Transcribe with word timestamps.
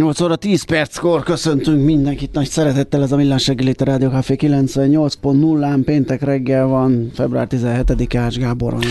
8 0.00 0.20
óra 0.20 0.36
10 0.36 0.62
perckor 0.62 1.22
köszöntünk 1.22 1.84
mindenkit 1.84 2.32
nagy 2.32 2.48
szeretettel, 2.48 3.02
ez 3.02 3.12
a 3.12 3.16
Millás 3.16 3.46
reggeli 3.46 3.74
a 3.78 3.84
Rádió 3.84 4.08
Café 4.08 4.36
98.0-án 4.38 5.82
péntek 5.84 6.22
reggel 6.22 6.66
van, 6.66 7.10
február 7.14 7.46
17 7.46 8.14
Ács 8.16 8.36
Gábor 8.36 8.72
van. 8.72 8.82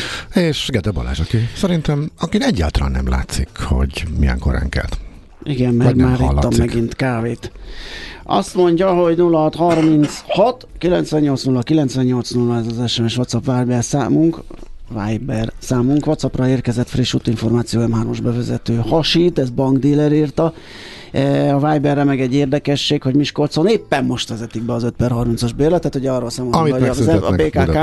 És 0.43 0.67
Gede 0.71 0.91
Balázs, 0.91 1.19
aki 1.19 1.37
szerintem, 1.55 2.11
aki 2.19 2.37
egyáltalán 2.41 2.91
nem 2.91 3.07
látszik, 3.07 3.49
hogy 3.55 4.03
milyen 4.17 4.39
korán 4.39 4.69
kelt. 4.69 4.97
Igen, 5.43 5.73
meg 5.73 5.95
már 5.95 6.19
ittam 6.19 6.51
megint 6.57 6.95
kávét. 6.95 7.51
Azt 8.23 8.55
mondja, 8.55 8.93
hogy 8.93 9.19
0636 9.19 10.67
980 10.77 11.61
980 11.61 12.57
ez 12.57 12.77
az 12.77 12.91
SMS 12.91 13.17
WhatsApp 13.17 13.45
Viber 13.45 13.83
számunk. 13.83 14.41
Viber 15.05 15.53
számunk. 15.59 16.07
WhatsAppra 16.07 16.47
érkezett 16.47 16.89
friss 16.89 17.13
útinformáció 17.13 17.81
M3-os 17.87 18.19
bevezető 18.23 18.75
hasít, 18.75 19.39
ez 19.39 19.49
bankdíler 19.49 20.11
írta. 20.11 20.53
E, 21.11 21.55
a 21.55 21.71
Viberre 21.71 22.03
meg 22.03 22.21
egy 22.21 22.33
érdekesség, 22.33 23.01
hogy 23.01 23.15
Miskolcon 23.15 23.67
éppen 23.67 24.05
most 24.05 24.29
vezetik 24.29 24.63
be 24.63 24.73
az 24.73 24.83
5 24.83 24.93
per 24.97 25.11
30-as 25.13 25.51
bérletet, 25.57 25.93
hogy 25.93 26.07
arról 26.07 26.29
számolom, 26.29 26.71
hogy 26.71 26.83
az, 26.83 27.07
a 27.07 27.31
BKK 27.31 27.77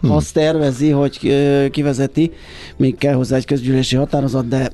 hmm. 0.00 0.10
azt 0.10 0.34
tervezi, 0.34 0.90
hogy 0.90 1.18
kivezeti, 1.70 2.32
még 2.76 2.98
kell 2.98 3.14
hozzá 3.14 3.36
egy 3.36 3.44
közgyűlési 3.44 3.96
határozat, 3.96 4.48
de 4.48 4.70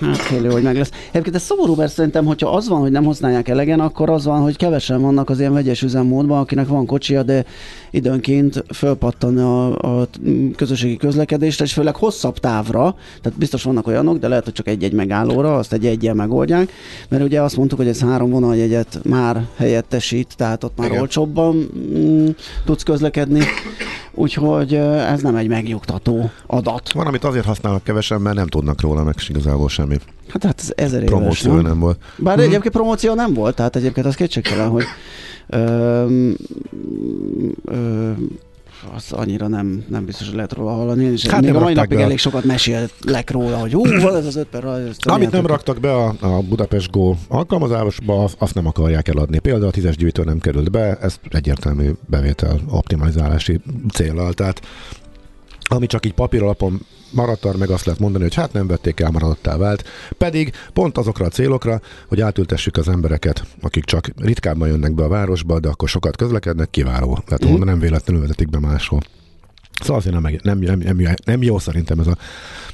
hát 0.00 0.16
félő, 0.16 0.50
hogy 0.50 0.62
meg 0.62 0.76
lesz. 0.76 0.90
Egyébként 1.10 1.34
ez 1.36 1.42
szomorú, 1.42 1.74
mert 1.74 1.92
szerintem, 1.92 2.24
hogyha 2.24 2.50
az 2.50 2.68
van, 2.68 2.80
hogy 2.80 2.90
nem 2.90 3.04
használják 3.04 3.48
elegen, 3.48 3.80
akkor 3.80 4.10
az 4.10 4.24
van, 4.24 4.40
hogy 4.40 4.56
kevesen 4.56 5.00
vannak 5.00 5.30
az 5.30 5.38
ilyen 5.40 5.52
vegyes 5.52 5.82
üzemmódban, 5.82 6.38
akinek 6.38 6.66
van 6.68 6.86
kocsia, 6.86 7.22
de 7.22 7.44
időnként 7.90 8.64
fölpattan 8.74 9.38
a, 9.38 10.00
a 10.00 10.08
közösségi 10.56 10.96
közlekedésre, 10.96 11.64
és 11.64 11.72
főleg 11.72 11.96
hosszabb 11.96 12.38
távra, 12.38 12.94
tehát 13.22 13.38
biztos 13.38 13.62
vannak 13.62 13.86
olyanok, 13.86 14.18
de 14.18 14.28
lehet, 14.28 14.44
hogy 14.44 14.52
csak 14.52 14.68
egy-egy 14.68 14.92
megállóra, 14.92 15.56
azt 15.56 15.72
egy 15.72 15.86
egyen 15.86 16.16
megoldják, 16.16 16.72
mert 17.08 17.22
ugye 17.22 17.40
azt 17.50 17.58
mondtuk, 17.58 17.78
hogy 17.78 17.88
ez 17.88 18.00
három 18.00 18.30
vonaljegyet 18.30 19.00
már 19.04 19.46
helyettesít, 19.56 20.34
tehát 20.36 20.64
ott 20.64 20.76
már 20.76 20.88
Igen. 20.88 21.00
olcsóbban 21.00 21.70
mm, 21.96 22.28
tudsz 22.64 22.82
közlekedni, 22.82 23.40
úgyhogy 24.14 24.74
ez 24.74 25.22
nem 25.22 25.36
egy 25.36 25.48
megnyugtató 25.48 26.30
adat. 26.46 26.92
Van, 26.92 27.06
amit 27.06 27.24
azért 27.24 27.44
használnak 27.44 27.84
kevesen, 27.84 28.20
mert 28.20 28.36
nem 28.36 28.46
tudnak 28.46 28.80
róla 28.80 29.02
meg 29.02 29.14
igazából 29.28 29.68
semmi. 29.68 29.96
Hát, 30.28 30.44
hát 30.44 30.60
ez 30.60 30.72
ezer 30.76 31.02
éves, 31.02 31.10
Promóció 31.10 31.52
nem? 31.54 31.62
nem 31.62 31.78
volt. 31.78 31.98
Bár 32.16 32.34
hmm. 32.34 32.44
egyébként 32.44 32.74
promóció 32.74 33.14
nem 33.14 33.34
volt, 33.34 33.54
tehát 33.56 33.76
egyébként 33.76 34.06
az 34.06 34.14
kétségtelen, 34.14 34.68
hogy 34.68 34.84
ö, 35.46 35.58
ö, 37.64 38.10
az 38.94 39.12
annyira 39.12 39.48
nem, 39.48 39.84
nem 39.88 40.04
biztos, 40.04 40.26
hogy 40.26 40.34
lehet 40.34 40.52
róla 40.52 40.70
hallani. 40.70 41.04
Én 41.04 41.12
is 41.12 41.26
hát 41.26 41.40
még 41.40 41.54
a 41.54 41.60
mai 41.60 41.74
napig 41.74 41.98
elég 41.98 42.18
sokat 42.18 42.44
mesélek 42.44 43.30
róla, 43.30 43.56
hogy 43.56 43.72
hú, 43.72 43.86
ez 43.86 44.26
az 44.26 44.36
öt 44.36 44.46
per 44.46 44.64
Amit 45.02 45.30
nem 45.30 45.46
raktak 45.46 45.80
be 45.80 45.94
a, 45.94 46.14
a 46.20 46.42
Budapest 46.48 46.90
Go 46.90 47.14
alkalmazásba, 47.28 48.28
azt 48.38 48.54
nem 48.54 48.66
akarják 48.66 49.08
eladni. 49.08 49.38
Például 49.38 49.66
a 49.66 49.70
tízes 49.70 49.96
gyűjtő 49.96 50.24
nem 50.24 50.38
került 50.38 50.70
be, 50.70 50.98
ez 51.00 51.18
egyértelmű 51.30 51.90
bevétel 52.06 52.60
optimalizálási 52.68 53.60
célral. 53.92 54.32
Tehát 54.32 54.60
ami 55.72 55.86
csak 55.86 56.06
így 56.06 56.14
papír 56.14 56.42
alapon 56.42 56.80
maradt 57.10 57.58
meg 57.58 57.70
azt 57.70 57.84
lehet 57.84 58.00
mondani, 58.00 58.22
hogy 58.22 58.34
hát 58.34 58.52
nem 58.52 58.66
vették 58.66 59.00
el, 59.00 59.10
maradottá 59.10 59.56
vált. 59.56 59.84
Pedig 60.18 60.52
pont 60.72 60.98
azokra 60.98 61.24
a 61.26 61.28
célokra, 61.28 61.80
hogy 62.08 62.20
átültessük 62.20 62.76
az 62.76 62.88
embereket, 62.88 63.46
akik 63.60 63.84
csak 63.84 64.10
ritkábban 64.16 64.68
jönnek 64.68 64.94
be 64.94 65.04
a 65.04 65.08
városba, 65.08 65.60
de 65.60 65.68
akkor 65.68 65.88
sokat 65.88 66.16
közlekednek, 66.16 66.70
kiváló. 66.70 67.18
Tehát 67.26 67.58
mm. 67.58 67.62
nem 67.64 67.78
véletlenül 67.78 68.22
vezetik 68.22 68.50
be 68.50 68.58
máshol. 68.58 69.00
Szóval 69.80 69.96
azért 69.96 70.20
nem, 70.20 70.38
nem, 70.42 70.58
nem, 70.58 70.78
nem, 70.78 71.14
nem 71.24 71.42
jó 71.42 71.58
szerintem 71.58 71.98
ez 71.98 72.06
a 72.06 72.16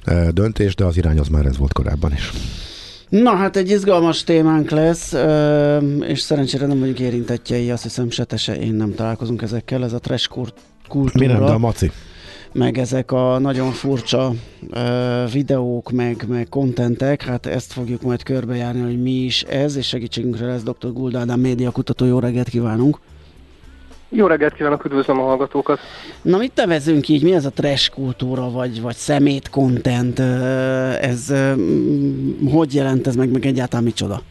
e, 0.04 0.30
döntés, 0.30 0.74
de 0.74 0.84
az 0.84 0.96
irány 0.96 1.18
az 1.18 1.28
már 1.28 1.46
ez 1.46 1.58
volt 1.58 1.72
korábban 1.72 2.12
is. 2.12 2.32
Na 3.08 3.34
hát 3.34 3.56
egy 3.56 3.70
izgalmas 3.70 4.24
témánk 4.24 4.70
lesz, 4.70 5.12
és 6.00 6.20
szerencsére 6.20 6.66
nem 6.66 6.78
vagyunk 6.78 6.98
érintettjei, 6.98 7.70
azt 7.70 7.82
hiszem 7.82 8.10
se 8.10 8.24
te 8.24 8.36
se 8.36 8.56
én 8.56 8.74
nem 8.74 8.94
találkozunk 8.94 9.42
ezekkel, 9.42 9.84
ez 9.84 9.92
a 9.92 9.98
trash 9.98 10.28
kultúra. 10.28 11.10
Mi 11.14 11.26
nem, 11.26 11.44
de 11.44 11.52
a 11.52 11.58
maci 11.58 11.90
meg 12.56 12.78
ezek 12.78 13.12
a 13.12 13.38
nagyon 13.38 13.70
furcsa 13.70 14.32
uh, 14.70 15.32
videók, 15.32 15.90
meg, 15.90 16.24
meg 16.28 16.48
kontentek, 16.48 17.22
hát 17.22 17.46
ezt 17.46 17.72
fogjuk 17.72 18.02
majd 18.02 18.22
körbejárni, 18.22 18.80
hogy 18.80 19.02
mi 19.02 19.10
is 19.10 19.42
ez, 19.42 19.76
és 19.76 19.86
segítségünkre 19.86 20.46
lesz 20.46 20.62
dr. 20.62 20.92
Guldádán 20.92 21.38
média 21.38 21.70
kutató, 21.70 22.04
jó 22.04 22.18
reggelt 22.18 22.48
kívánunk! 22.48 22.98
Jó 24.08 24.26
reggelt 24.26 24.54
kívánok, 24.54 24.84
üdvözlöm 24.84 25.20
a 25.20 25.22
hallgatókat! 25.22 25.78
Na 26.22 26.36
mit 26.36 26.52
nevezünk 26.54 27.08
így, 27.08 27.22
mi 27.22 27.32
ez 27.32 27.44
a 27.44 27.50
trash 27.50 27.90
kultúra, 27.90 28.50
vagy, 28.50 28.80
vagy 28.80 28.94
szemét 28.94 29.50
content, 29.50 30.18
ez 31.00 31.32
hogy 32.52 32.74
jelent 32.74 33.06
ez 33.06 33.16
meg, 33.16 33.30
meg 33.30 33.46
egyáltalán 33.46 33.84
micsoda? 33.84 34.22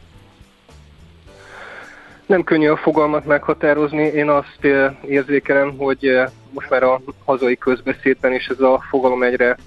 Nem 2.25 2.43
könnyű 2.43 2.67
a 2.67 2.77
fogalmat 2.77 3.25
meghatározni. 3.25 4.03
Én 4.03 4.29
azt 4.29 4.67
érzékelem, 5.07 5.77
hogy 5.77 6.19
most 6.51 6.69
már 6.69 6.83
a 6.83 7.01
hazai 7.25 7.57
közbeszédben 7.57 8.33
is 8.33 8.47
ez 8.47 8.59
a 8.59 8.83
fogalom 8.89 9.23
egyre 9.23 9.57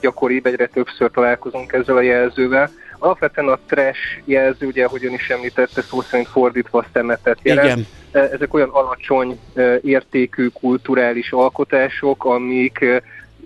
gyakoribb, 0.00 0.46
egyre 0.46 0.66
többször 0.66 1.10
találkozunk 1.10 1.72
ezzel 1.72 1.96
a 1.96 2.00
jelzővel. 2.00 2.70
Alapvetően 2.98 3.48
a 3.48 3.58
trash 3.66 3.98
jelző, 4.24 4.66
ugye, 4.66 4.84
ahogy 4.84 5.04
ön 5.04 5.12
is 5.12 5.30
említette, 5.30 5.82
szó 5.82 6.00
szerint 6.00 6.28
fordítva 6.28 6.84
szemetet 6.92 7.38
jelent. 7.42 7.86
Igen. 8.12 8.30
Ezek 8.32 8.54
olyan 8.54 8.68
alacsony 8.68 9.38
értékű 9.82 10.46
kulturális 10.46 11.32
alkotások, 11.32 12.24
amik 12.24 12.84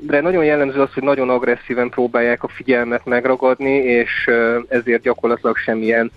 de 0.07 0.21
nagyon 0.21 0.45
jellemző 0.45 0.81
az, 0.81 0.93
hogy 0.93 1.03
nagyon 1.03 1.31
agresszíven 1.31 1.89
próbálják 1.89 2.43
a 2.43 2.49
figyelmet 2.49 3.05
megragadni, 3.05 3.75
és 3.75 4.31
ezért 4.69 5.03
gyakorlatilag 5.03 5.57
semmilyen 5.57 6.11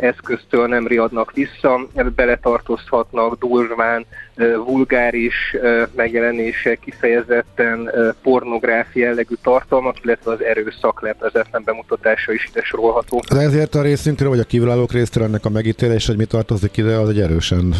eszköztől 0.00 0.66
nem 0.66 0.86
riadnak 0.86 1.32
vissza, 1.32 1.86
beletartozhatnak 2.14 3.38
durván, 3.38 4.06
vulgáris 4.66 5.56
megjelenések, 5.96 6.78
kifejezetten 6.80 7.90
pornográfia 8.22 9.04
jellegű 9.04 9.34
tartalmak, 9.42 9.96
illetve 10.04 10.32
az 10.32 10.42
erőszak 10.42 11.02
lehetetlen 11.02 11.62
bemutatása 11.64 12.32
is 12.32 12.48
ide 12.50 12.62
sorolható. 12.62 13.22
De 13.32 13.40
ezért 13.40 13.74
a 13.74 13.82
részünkről, 13.82 14.28
vagy 14.28 14.38
a 14.38 14.44
kívülállók 14.44 14.92
részéről 14.92 15.28
ennek 15.28 15.44
a 15.44 15.50
megítélés, 15.50 16.06
hogy 16.06 16.16
mi 16.16 16.24
tartozik 16.24 16.76
ide, 16.76 16.96
az 16.96 17.08
egy 17.08 17.20
erősen 17.20 17.74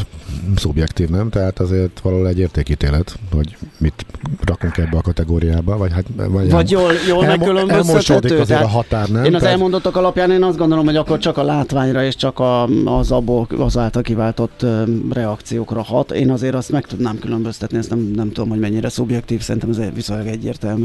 szubjektív, 0.57 1.09
nem? 1.09 1.31
Tehát 1.31 1.59
azért 1.59 2.01
valahol 2.01 2.28
egy 2.28 2.39
értékítélet, 2.39 3.15
hogy 3.33 3.57
mit 3.78 4.07
rakunk 4.45 4.77
ebbe 4.78 4.97
a 4.97 5.03
kategóriába, 5.03 5.77
vagy 5.77 5.93
hát... 5.93 6.05
Vagy, 6.17 6.51
vagy 6.51 6.71
jól, 6.71 6.93
jól 7.09 7.25
elmo- 7.25 7.39
megkülönböztethető. 7.39 8.39
azért 8.39 8.62
a 8.62 8.69
határ, 8.69 9.09
nem? 9.09 9.25
Én 9.25 9.34
az 9.34 9.41
Tehát... 9.41 9.55
elmondottak 9.55 9.97
alapján 9.97 10.31
én 10.31 10.43
azt 10.43 10.59
gondolom, 10.59 10.84
hogy 10.84 10.97
akkor 10.97 11.19
csak 11.19 11.37
a 11.37 11.43
látványra 11.80 12.06
és 12.06 12.16
csak 12.16 12.38
a, 12.38 12.62
az 12.84 13.12
abból 13.12 13.46
azáltal 13.58 14.02
kiváltott 14.02 14.66
reakciókra 15.12 15.82
hat. 15.82 16.10
Én 16.10 16.30
azért 16.30 16.54
azt 16.54 16.71
meg 16.71 16.86
tudnám 16.86 17.18
különböztetni, 17.18 17.78
ezt 17.78 17.91
nem, 17.91 17.98
nem 17.98 18.32
tudom, 18.32 18.48
hogy 18.48 18.59
mennyire 18.59 18.88
szubjektív, 18.88 19.41
szerintem 19.41 19.71
ez 19.71 19.94
viszonylag 19.94 20.27
egyértelmű. 20.27 20.84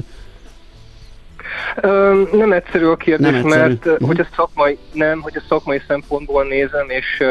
Ö, 1.81 2.21
nem 2.31 2.51
egyszerű 2.51 2.85
a 2.85 2.95
kérdés, 2.95 3.31
nem 3.31 3.35
egyszerű. 3.35 3.61
mert 3.61 3.85
uh-huh. 3.85 4.07
hogy 4.07 4.19
a 4.19 4.27
szakmai, 4.35 4.77
nem, 4.93 5.21
hogy 5.21 5.37
a 5.37 5.43
szakmai 5.47 5.81
szempontból 5.87 6.43
nézem, 6.43 6.89
és 6.89 7.23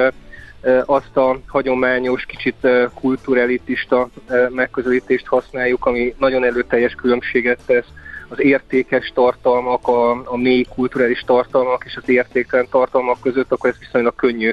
azt 0.84 1.16
a 1.16 1.38
hagyományos, 1.46 2.24
kicsit 2.24 2.66
kulturelitista 2.94 4.08
megközelítést 4.48 5.26
használjuk, 5.26 5.86
ami 5.86 6.14
nagyon 6.18 6.44
előteljes 6.44 6.92
különbséget 6.92 7.58
tesz 7.66 7.86
az 8.34 8.44
értékes 8.44 9.12
tartalmak, 9.14 9.88
a, 9.88 10.10
a 10.10 10.36
mély 10.36 10.64
kulturális 10.74 11.20
tartalmak 11.20 11.84
és 11.84 11.96
az 11.96 12.08
értéktelen 12.08 12.66
tartalmak 12.70 13.20
között, 13.20 13.52
akkor 13.52 13.70
ez 13.70 13.78
viszonylag 13.78 14.14
könnyű 14.14 14.50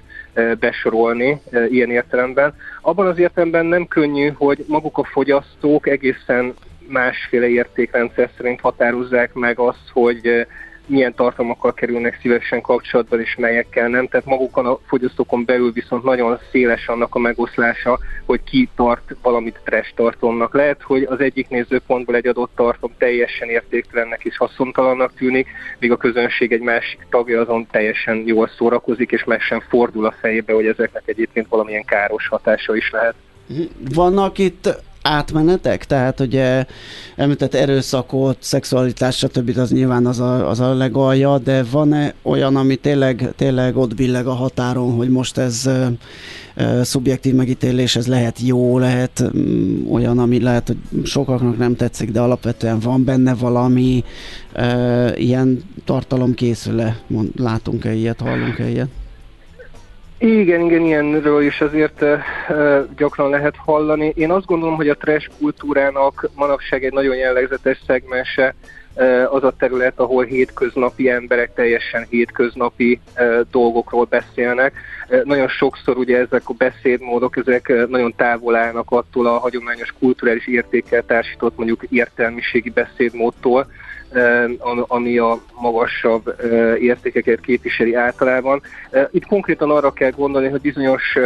besorolni 0.59 1.41
ilyen 1.69 1.91
értelemben. 1.91 2.53
Abban 2.81 3.07
az 3.07 3.17
értelemben 3.17 3.65
nem 3.65 3.87
könnyű, 3.87 4.29
hogy 4.29 4.65
maguk 4.67 4.97
a 4.97 5.03
fogyasztók 5.03 5.87
egészen 5.87 6.53
másféle 6.87 7.47
értékrendszer 7.47 8.29
szerint 8.37 8.59
határozzák 8.59 9.33
meg 9.33 9.59
azt, 9.59 9.89
hogy 9.93 10.47
milyen 10.91 11.13
tartalmakkal 11.13 11.73
kerülnek 11.73 12.19
szívesen 12.21 12.61
kapcsolatban, 12.61 13.19
és 13.19 13.35
melyekkel 13.35 13.87
nem. 13.87 14.07
Tehát 14.07 14.25
magukon 14.25 14.65
a 14.65 14.79
fogyasztókon 14.87 15.45
belül 15.45 15.71
viszont 15.71 16.03
nagyon 16.03 16.39
széles 16.51 16.87
annak 16.87 17.15
a 17.15 17.19
megoszlása, 17.19 17.99
hogy 18.25 18.43
ki 18.43 18.69
tart 18.75 19.15
valamit 19.21 19.59
trash 19.63 19.93
tartalomnak. 19.95 20.53
Lehet, 20.53 20.81
hogy 20.81 21.03
az 21.03 21.19
egyik 21.19 21.49
nézőpontból 21.49 22.15
egy 22.15 22.27
adott 22.27 22.51
tartom 22.55 22.91
teljesen 22.97 23.49
értéktelennek 23.49 24.23
és 24.23 24.37
haszontalannak 24.37 25.13
tűnik, 25.13 25.47
míg 25.79 25.91
a 25.91 25.97
közönség 25.97 26.51
egy 26.51 26.61
másik 26.61 27.07
tagja 27.09 27.41
azon 27.41 27.67
teljesen 27.71 28.23
jól 28.25 28.49
szórakozik, 28.57 29.11
és 29.11 29.23
meg 29.23 29.41
sem 29.41 29.59
fordul 29.59 30.05
a 30.05 30.15
fejébe, 30.19 30.53
hogy 30.53 30.65
ezeknek 30.65 31.03
egyébként 31.05 31.47
valamilyen 31.49 31.85
káros 31.85 32.27
hatása 32.27 32.75
is 32.75 32.91
lehet. 32.91 33.15
Vannak 33.93 34.37
itt 34.37 34.69
átmenetek? 35.01 35.85
Tehát 35.85 36.19
ugye 36.19 36.65
említett 37.15 37.53
erőszakot, 37.53 38.37
szexualitás, 38.39 39.17
stb. 39.17 39.57
az 39.57 39.71
nyilván 39.71 40.05
az 40.05 40.19
a, 40.19 40.49
az 40.49 40.59
a 40.59 40.73
legalja, 40.73 41.37
de 41.37 41.63
van-e 41.71 42.13
olyan, 42.21 42.55
ami 42.55 42.75
tényleg, 42.75 43.33
tényleg 43.35 43.77
ott 43.77 43.95
billeg 43.95 44.27
a 44.27 44.33
határon, 44.33 44.95
hogy 44.95 45.09
most 45.09 45.37
ez 45.37 45.65
ö, 45.65 45.85
ö, 46.55 46.83
szubjektív 46.83 47.33
megítélés, 47.33 47.95
ez 47.95 48.07
lehet 48.07 48.39
jó, 48.39 48.79
lehet 48.79 49.19
ö, 49.19 49.29
olyan, 49.91 50.19
ami 50.19 50.41
lehet, 50.41 50.67
hogy 50.67 51.05
sokaknak 51.05 51.57
nem 51.57 51.75
tetszik, 51.75 52.11
de 52.11 52.19
alapvetően 52.19 52.79
van 52.79 53.03
benne 53.03 53.33
valami 53.33 54.03
ö, 54.53 55.07
ilyen 55.15 55.63
tartalom 55.85 56.33
készül-e? 56.33 56.99
Látunk-e 57.35 57.93
ilyet, 57.93 58.19
hallunk-e 58.19 58.69
ilyet? 58.69 58.89
Igen, 60.23 60.61
igen, 60.61 60.81
ilyenről 60.81 61.41
is 61.41 61.61
azért 61.61 62.05
gyakran 62.97 63.29
lehet 63.29 63.55
hallani. 63.55 64.13
Én 64.15 64.31
azt 64.31 64.45
gondolom, 64.45 64.75
hogy 64.75 64.89
a 64.89 64.97
trash 64.97 65.29
kultúrának 65.39 66.29
manapság 66.35 66.83
egy 66.83 66.93
nagyon 66.93 67.15
jellegzetes 67.15 67.81
szegmense 67.87 68.55
az 69.29 69.43
a 69.43 69.53
terület, 69.57 69.99
ahol 69.99 70.23
hétköznapi 70.23 71.09
emberek 71.09 71.53
teljesen 71.53 72.05
hétköznapi 72.09 72.99
dolgokról 73.51 74.07
beszélnek. 74.09 74.73
Nagyon 75.23 75.47
sokszor 75.47 75.97
ugye 75.97 76.17
ezek 76.17 76.41
a 76.45 76.53
beszédmódok, 76.53 77.37
ezek 77.37 77.87
nagyon 77.87 78.13
távol 78.15 78.55
állnak 78.55 78.91
attól 78.91 79.27
a 79.27 79.37
hagyományos 79.37 79.93
kulturális 79.99 80.47
értékkel 80.47 81.05
társított 81.05 81.57
mondjuk 81.57 81.83
értelmiségi 81.89 82.69
beszédmódtól, 82.69 83.67
ami 84.87 85.17
a 85.17 85.39
magasabb 85.61 86.35
értékeket 86.79 87.39
képviseli 87.39 87.93
általában. 87.93 88.61
Itt 89.11 89.25
konkrétan 89.25 89.71
arra 89.71 89.91
kell 89.91 90.11
gondolni, 90.11 90.47
hogy 90.47 90.61
bizonyos 90.61 91.17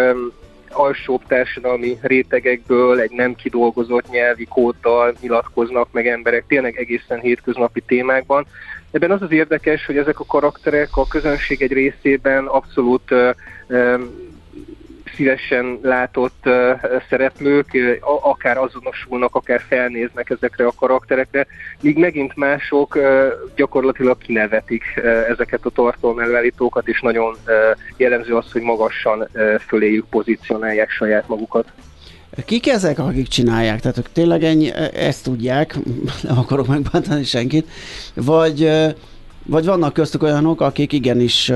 alsóbb 0.70 1.22
társadalmi 1.28 1.98
rétegekből 2.02 3.00
egy 3.00 3.12
nem 3.12 3.36
kidolgozott 3.36 4.10
nyelvi 4.10 4.46
kóddal 4.46 5.14
nyilatkoznak 5.22 5.88
meg 5.92 6.08
emberek 6.08 6.44
tényleg 6.48 6.78
egészen 6.78 7.20
hétköznapi 7.20 7.82
témákban. 7.82 8.46
Ebben 8.92 9.12
az 9.12 9.22
az 9.22 9.32
érdekes, 9.32 9.86
hogy 9.86 9.98
ezek 9.98 10.20
a 10.20 10.26
karakterek 10.26 10.90
a 10.92 11.08
közönség 11.08 11.62
egy 11.62 11.74
részében 11.74 12.46
abszolút 12.46 13.14
szívesen 15.16 15.80
látott 15.82 16.50
szereplők, 17.10 17.68
akár 18.22 18.58
azonosulnak, 18.58 19.36
akár 19.36 19.62
felnéznek 19.68 20.30
ezekre 20.30 20.66
a 20.66 20.74
karakterekre, 20.76 21.48
míg 21.82 21.98
megint 21.98 22.36
mások 22.36 22.98
gyakorlatilag 23.56 24.18
kinevetik 24.18 24.84
ezeket 25.30 25.66
a 25.66 25.70
tartalmelvállítókat, 25.70 26.88
és 26.88 27.02
nagyon 27.02 27.36
jellemző 27.98 28.36
az, 28.36 28.52
hogy 28.52 28.62
magasan 28.62 29.28
föléjük 29.68 30.06
pozícionálják 30.10 30.90
saját 30.90 31.28
magukat. 31.28 31.72
Kik 32.46 32.68
ezek, 32.68 33.00
akik 33.00 33.28
csinálják? 33.28 33.80
Tehát 33.80 33.98
ők 33.98 34.12
tényleg 34.12 34.44
ennyi, 34.44 34.72
e, 34.72 34.90
ezt 34.94 35.24
tudják, 35.24 35.76
nem 36.28 36.38
akarok 36.38 36.68
megbántani 36.68 37.24
senkit, 37.24 37.68
vagy 38.14 38.72
vagy 39.46 39.66
vannak 39.66 39.94
köztük 39.94 40.24
olyanok, 40.24 40.62
akik 40.62 40.94
igenis 40.94 41.52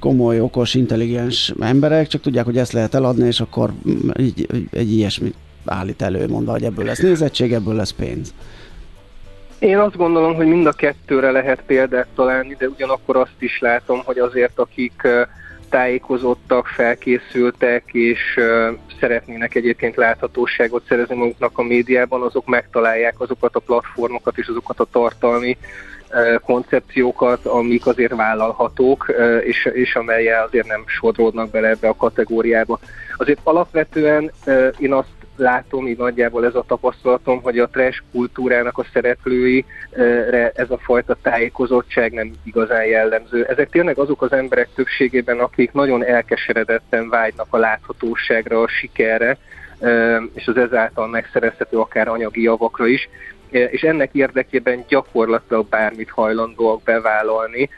komoly, 0.00 0.40
okos, 0.40 0.74
intelligens 0.74 1.52
emberek, 1.60 2.06
csak 2.06 2.20
tudják, 2.20 2.44
hogy 2.44 2.58
ezt 2.58 2.72
lehet 2.72 2.94
eladni, 2.94 3.26
és 3.26 3.40
akkor 3.40 3.70
így, 4.18 4.46
egy 4.72 4.92
ilyesmit 4.92 5.34
állít 5.64 6.02
elő, 6.02 6.28
mondva, 6.28 6.52
hogy 6.52 6.64
ebből 6.64 6.84
lesz 6.84 6.98
nézettség, 6.98 7.52
ebből 7.52 7.74
lesz 7.74 7.90
pénz. 7.90 8.34
Én 9.58 9.78
azt 9.78 9.96
gondolom, 9.96 10.34
hogy 10.34 10.46
mind 10.46 10.66
a 10.66 10.72
kettőre 10.72 11.30
lehet 11.30 11.62
példát 11.66 12.06
találni, 12.14 12.56
de 12.58 12.68
ugyanakkor 12.68 13.16
azt 13.16 13.36
is 13.38 13.58
látom, 13.60 14.02
hogy 14.04 14.18
azért 14.18 14.58
akik 14.58 15.08
tájékozottak, 15.68 16.66
felkészültek, 16.66 17.84
és 17.92 18.18
szeretnének 19.00 19.54
egyébként 19.54 19.96
láthatóságot 19.96 20.84
szerezni 20.88 21.16
maguknak 21.16 21.58
a 21.58 21.62
médiában, 21.62 22.22
azok 22.22 22.46
megtalálják 22.46 23.20
azokat 23.20 23.56
a 23.56 23.60
platformokat 23.60 24.38
és 24.38 24.46
azokat 24.46 24.80
a 24.80 24.86
tartalmi 24.92 25.56
koncepciókat, 26.44 27.46
amik 27.46 27.86
azért 27.86 28.14
vállalhatók, 28.14 29.14
és, 29.44 29.64
és 29.72 29.94
amelyel 29.94 30.44
azért 30.44 30.66
nem 30.66 30.82
sodródnak 30.86 31.50
bele 31.50 31.68
ebbe 31.68 31.88
a 31.88 31.96
kategóriába. 31.96 32.78
Azért 33.16 33.40
alapvetően 33.42 34.30
én 34.78 34.92
azt 34.92 35.08
látom, 35.36 35.86
így 35.86 35.96
nagyjából 35.96 36.44
ez 36.44 36.54
a 36.54 36.64
tapasztalatom, 36.66 37.42
hogy 37.42 37.58
a 37.58 37.68
trash 37.68 38.02
kultúrának 38.12 38.78
a 38.78 38.86
szereplőire 38.92 40.50
ez 40.54 40.70
a 40.70 40.78
fajta 40.78 41.16
tájékozottság 41.22 42.12
nem 42.12 42.32
igazán 42.44 42.84
jellemző. 42.84 43.44
Ezek 43.44 43.70
tényleg 43.70 43.98
azok 43.98 44.22
az 44.22 44.32
emberek 44.32 44.68
többségében, 44.74 45.38
akik 45.38 45.72
nagyon 45.72 46.04
elkeseredetten 46.04 47.08
vágynak 47.08 47.46
a 47.50 47.58
láthatóságra, 47.58 48.62
a 48.62 48.68
sikerre, 48.68 49.38
és 50.34 50.46
az 50.46 50.56
ezáltal 50.56 51.08
megszerezhető 51.08 51.78
akár 51.78 52.08
anyagi 52.08 52.42
javakra 52.42 52.86
is, 52.86 53.08
és 53.50 53.82
ennek 53.82 54.10
érdekében 54.12 54.84
gyakorlatilag 54.88 55.68
bármit 55.68 56.10
hajlandóak 56.10 56.82
bevállalni, 56.82 57.68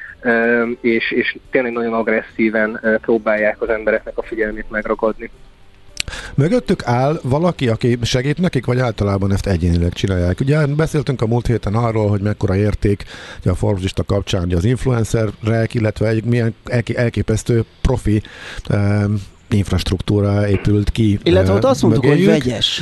és, 0.80 1.10
és 1.10 1.36
tényleg 1.50 1.72
nagyon 1.72 1.92
agresszíven 1.92 2.98
próbálják 3.00 3.62
az 3.62 3.68
embereknek 3.68 4.18
a 4.18 4.22
figyelmét 4.22 4.70
megragadni. 4.70 5.30
Mögöttük 6.34 6.86
áll 6.86 7.20
valaki, 7.22 7.68
aki 7.68 7.98
segít 8.02 8.38
nekik, 8.38 8.66
vagy 8.66 8.78
általában 8.78 9.32
ezt 9.32 9.46
egyénileg 9.46 9.92
csinálják? 9.92 10.40
Ugye 10.40 10.66
beszéltünk 10.66 11.22
a 11.22 11.26
múlt 11.26 11.46
héten 11.46 11.74
arról, 11.74 12.08
hogy 12.08 12.20
mekkora 12.20 12.56
érték 12.56 13.04
a 13.44 13.54
forbesista 13.54 14.02
kapcsán 14.02 14.52
az 14.52 14.64
influencerek, 14.64 15.74
illetve 15.74 16.08
egy 16.08 16.24
milyen 16.24 16.54
elképesztő 16.94 17.64
profi 17.80 18.22
um, 18.70 19.14
infrastruktúra 19.50 20.48
épült 20.48 20.90
ki. 20.90 21.18
Illetve 21.22 21.52
ott 21.52 21.64
azt 21.64 21.82
mondtuk, 21.82 22.04
hogy 22.04 22.26
vegyes. 22.26 22.80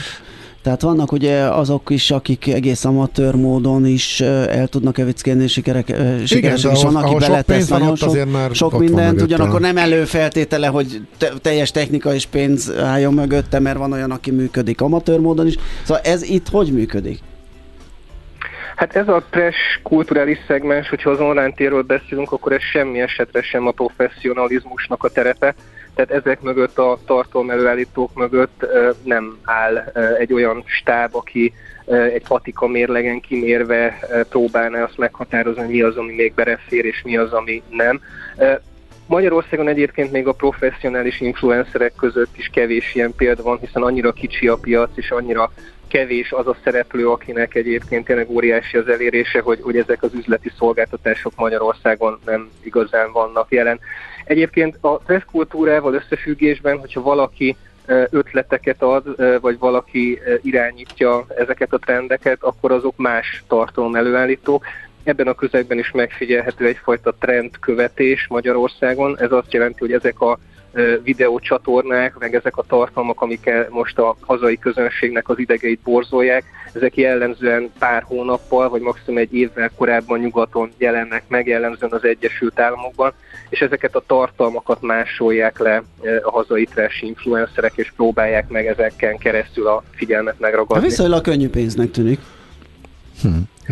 Tehát 0.66 0.82
vannak 0.82 1.12
ugye 1.12 1.40
azok 1.40 1.90
is, 1.90 2.10
akik 2.10 2.46
egész 2.46 2.84
amatőr 2.84 3.34
módon 3.34 3.86
is 3.86 4.20
el 4.20 4.66
tudnak 4.68 4.98
evickélni 4.98 5.46
sikerek, 5.46 5.86
sikeresek, 6.24 6.72
és 6.72 6.82
van, 6.82 6.96
aki 6.96 7.14
beletesz 7.14 7.68
nagyon 7.68 7.96
sok, 7.96 8.32
már 8.32 8.50
sok 8.54 8.78
mindent, 8.78 9.22
ugyanakkor 9.22 9.60
nem 9.60 9.76
előfeltétele, 9.76 10.66
hogy 10.66 11.00
te, 11.18 11.28
teljes 11.42 11.70
technika 11.70 12.14
és 12.14 12.26
pénz 12.26 12.72
álljon 12.78 13.14
mögötte, 13.14 13.58
mert 13.58 13.78
van 13.78 13.92
olyan, 13.92 14.10
aki 14.10 14.30
működik 14.30 14.80
amatőr 14.80 15.20
módon 15.20 15.46
is. 15.46 15.54
Szóval 15.82 16.02
ez 16.02 16.22
itt 16.22 16.48
hogy 16.48 16.72
működik? 16.72 17.18
Hát 18.76 18.96
ez 18.96 19.08
a 19.08 19.24
trash 19.30 19.58
kulturális 19.82 20.38
szegmens, 20.46 20.88
hogyha 20.88 21.10
az 21.10 21.20
online 21.20 21.52
térről 21.52 21.82
beszélünk, 21.82 22.32
akkor 22.32 22.52
ez 22.52 22.62
semmi 22.62 23.00
esetre 23.00 23.42
sem 23.42 23.66
a 23.66 23.70
professzionalizmusnak 23.70 25.04
a 25.04 25.08
terepe 25.08 25.54
tehát 25.96 26.24
ezek 26.24 26.40
mögött 26.40 26.78
a 26.78 26.98
tartalmelőállítók 27.06 28.14
mögött 28.14 28.66
nem 29.02 29.38
áll 29.44 29.76
egy 30.18 30.32
olyan 30.32 30.62
stáb, 30.66 31.14
aki 31.14 31.52
egy 31.86 32.22
patika 32.28 32.66
mérlegen 32.66 33.20
kimérve 33.20 33.98
próbálná 34.28 34.82
azt 34.82 34.98
meghatározni, 34.98 35.66
mi 35.66 35.82
az, 35.82 35.96
ami 35.96 36.14
még 36.14 36.34
berefér, 36.34 36.84
és 36.84 37.02
mi 37.04 37.16
az, 37.16 37.32
ami 37.32 37.62
nem. 37.70 38.00
Magyarországon 39.06 39.68
egyébként 39.68 40.12
még 40.12 40.26
a 40.26 40.32
professzionális 40.32 41.20
influencerek 41.20 41.92
között 41.98 42.36
is 42.36 42.50
kevés 42.52 42.94
ilyen 42.94 43.14
példa 43.16 43.42
van, 43.42 43.58
hiszen 43.58 43.82
annyira 43.82 44.12
kicsi 44.12 44.48
a 44.48 44.56
piac, 44.56 44.90
és 44.94 45.10
annyira 45.10 45.52
kevés 45.88 46.32
az 46.32 46.46
a 46.46 46.56
szereplő, 46.64 47.08
akinek 47.08 47.54
egyébként 47.54 48.04
tényleg 48.04 48.30
óriási 48.30 48.76
az 48.76 48.88
elérése, 48.88 49.40
hogy, 49.40 49.58
hogy 49.62 49.76
ezek 49.76 50.02
az 50.02 50.14
üzleti 50.14 50.52
szolgáltatások 50.58 51.32
Magyarországon 51.36 52.18
nem 52.24 52.50
igazán 52.62 53.12
vannak 53.12 53.46
jelen. 53.50 53.80
Egyébként 54.26 54.78
a 54.80 55.00
kultúrával 55.30 55.94
összefüggésben, 55.94 56.78
hogyha 56.78 57.02
valaki 57.02 57.56
ötleteket 58.10 58.82
ad, 58.82 59.04
vagy 59.40 59.58
valaki 59.58 60.18
irányítja 60.42 61.26
ezeket 61.36 61.72
a 61.72 61.78
trendeket, 61.78 62.38
akkor 62.40 62.72
azok 62.72 62.96
más 62.96 63.44
tartalom 63.48 63.94
előállítók. 63.94 64.64
Ebben 65.04 65.26
a 65.26 65.34
közegben 65.34 65.78
is 65.78 65.90
megfigyelhető 65.90 66.66
egyfajta 66.66 67.14
trendkövetés 67.18 68.26
Magyarországon. 68.28 69.18
Ez 69.20 69.32
azt 69.32 69.52
jelenti, 69.52 69.78
hogy 69.78 69.92
ezek 69.92 70.20
a 70.20 70.38
videócsatornák, 71.02 72.18
meg 72.18 72.34
ezek 72.34 72.56
a 72.56 72.62
tartalmak, 72.62 73.20
amik 73.20 73.50
most 73.68 73.98
a 73.98 74.16
hazai 74.20 74.58
közönségnek 74.58 75.28
az 75.28 75.38
idegeit 75.38 75.80
borzolják, 75.80 76.44
ezek 76.72 76.96
jellemzően 76.96 77.72
pár 77.78 78.02
hónappal, 78.02 78.68
vagy 78.68 78.80
maximum 78.80 79.18
egy 79.18 79.34
évvel 79.34 79.70
korábban 79.76 80.18
nyugaton 80.18 80.70
jelennek 80.78 81.22
meg, 81.28 81.46
jellemzően 81.46 81.92
az 81.92 82.04
Egyesült 82.04 82.60
Államokban, 82.60 83.12
és 83.48 83.60
ezeket 83.60 83.94
a 83.94 84.02
tartalmakat 84.06 84.82
másolják 84.82 85.58
le 85.58 85.82
a 86.22 86.30
hazai 86.30 86.64
trash 86.64 87.02
influencerek, 87.02 87.72
és 87.74 87.92
próbálják 87.96 88.48
meg 88.48 88.66
ezeken 88.66 89.18
keresztül 89.18 89.66
a 89.66 89.82
figyelmet 89.90 90.38
megragadni. 90.38 90.88
Viszonylag 90.88 91.22
könnyű 91.22 91.48
pénznek 91.48 91.90
tűnik. 91.90 92.20
Hm. 93.22 93.28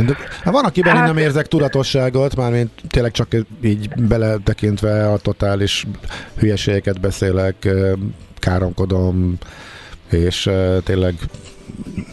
De, 0.06 0.16
hát 0.42 0.52
van, 0.54 0.64
akiben 0.64 0.96
hát, 0.96 1.08
én 1.08 1.14
nem 1.14 1.22
érzek 1.22 1.46
tudatosságot, 1.46 2.36
mármint 2.36 2.70
tényleg 2.88 3.10
csak 3.10 3.28
így 3.62 3.88
beletekintve 3.88 5.10
a 5.12 5.18
totális 5.18 5.86
hülyeségeket 6.38 7.00
beszélek, 7.00 7.68
káromkodom, 8.38 9.38
és 10.10 10.50
tényleg 10.84 11.14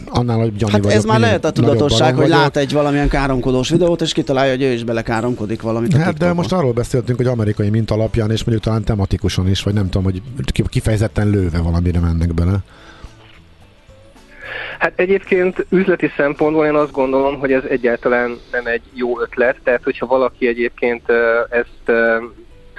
annál, 0.08 0.38
hogy 0.38 0.52
Johnny 0.56 0.70
hát 0.70 0.82
vagyok, 0.82 0.98
ez 0.98 1.04
már 1.04 1.20
lehet 1.20 1.44
a 1.44 1.50
tudatosság, 1.50 2.14
hogy 2.14 2.28
lát 2.28 2.56
egy 2.56 2.72
valamilyen 2.72 3.08
káromkodós 3.08 3.70
videót, 3.70 4.00
és 4.00 4.12
kitalálja, 4.12 4.52
hogy 4.52 4.62
ő 4.62 4.72
is 4.72 4.84
belekáromkodik 4.84 5.62
valamit. 5.62 5.96
Hát 5.96 6.18
de 6.18 6.32
most 6.32 6.52
arról 6.52 6.72
beszéltünk, 6.72 7.18
hogy 7.18 7.26
amerikai 7.26 7.70
mint 7.70 7.90
alapján, 7.90 8.30
és 8.30 8.44
mondjuk 8.44 8.64
talán 8.64 8.84
tematikusan 8.84 9.48
is, 9.48 9.62
vagy 9.62 9.74
nem 9.74 9.90
tudom, 9.90 10.02
hogy 10.02 10.22
kifejezetten 10.68 11.30
lőve 11.30 11.58
valamire 11.58 12.00
mennek 12.00 12.34
bele. 12.34 12.58
Hát 14.78 14.92
egyébként 14.96 15.66
üzleti 15.68 16.10
szempontból 16.16 16.66
én 16.66 16.74
azt 16.74 16.92
gondolom, 16.92 17.38
hogy 17.38 17.52
ez 17.52 17.62
egyáltalán 17.68 18.38
nem 18.52 18.66
egy 18.66 18.82
jó 18.94 19.20
ötlet, 19.20 19.56
tehát 19.64 19.82
hogyha 19.82 20.06
valaki 20.06 20.46
egyébként 20.46 21.02
ezt 21.50 21.98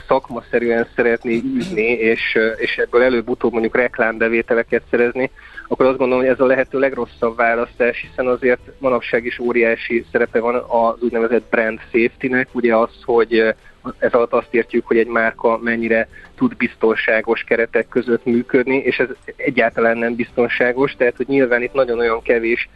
szakmaszerűen 0.08 0.88
szeretné 0.96 1.42
űzni, 1.58 1.92
és, 1.92 2.38
és 2.58 2.76
ebből 2.78 3.02
előbb-utóbb 3.02 3.52
mondjuk 3.52 3.76
reklámbevételeket 3.76 4.82
szerezni, 4.90 5.32
akkor 5.74 5.86
azt 5.86 5.98
gondolom, 5.98 6.24
hogy 6.24 6.34
ez 6.34 6.40
a 6.40 6.46
lehető 6.46 6.80
legrosszabb 6.80 7.36
választás, 7.36 8.02
hiszen 8.02 8.28
azért 8.28 8.60
manapság 8.78 9.26
is 9.26 9.40
óriási 9.40 10.06
szerepe 10.12 10.40
van 10.40 10.56
az 10.56 11.02
úgynevezett 11.02 11.50
brand 11.50 11.80
safety-nek, 11.92 12.48
ugye 12.52 12.76
az, 12.76 12.90
hogy 13.04 13.54
ez 14.00 14.14
alatt 14.14 14.34
azt 14.34 14.54
értjük, 14.54 14.88
hogy 14.88 14.98
egy 14.98 15.08
márka 15.08 15.58
mennyire 15.58 16.08
tud 16.36 16.58
biztonságos 16.58 17.44
keretek 17.44 17.88
között 17.88 18.26
működni, 18.26 18.78
és 18.78 19.00
ez 19.00 19.08
egyáltalán 19.36 19.98
nem 19.98 20.16
biztonságos, 20.16 20.96
tehát 20.98 21.16
hogy 21.16 21.28
nyilván 21.28 21.62
itt 21.62 21.74
nagyon 21.74 22.00
olyan 22.00 22.22
kevés 22.22 22.70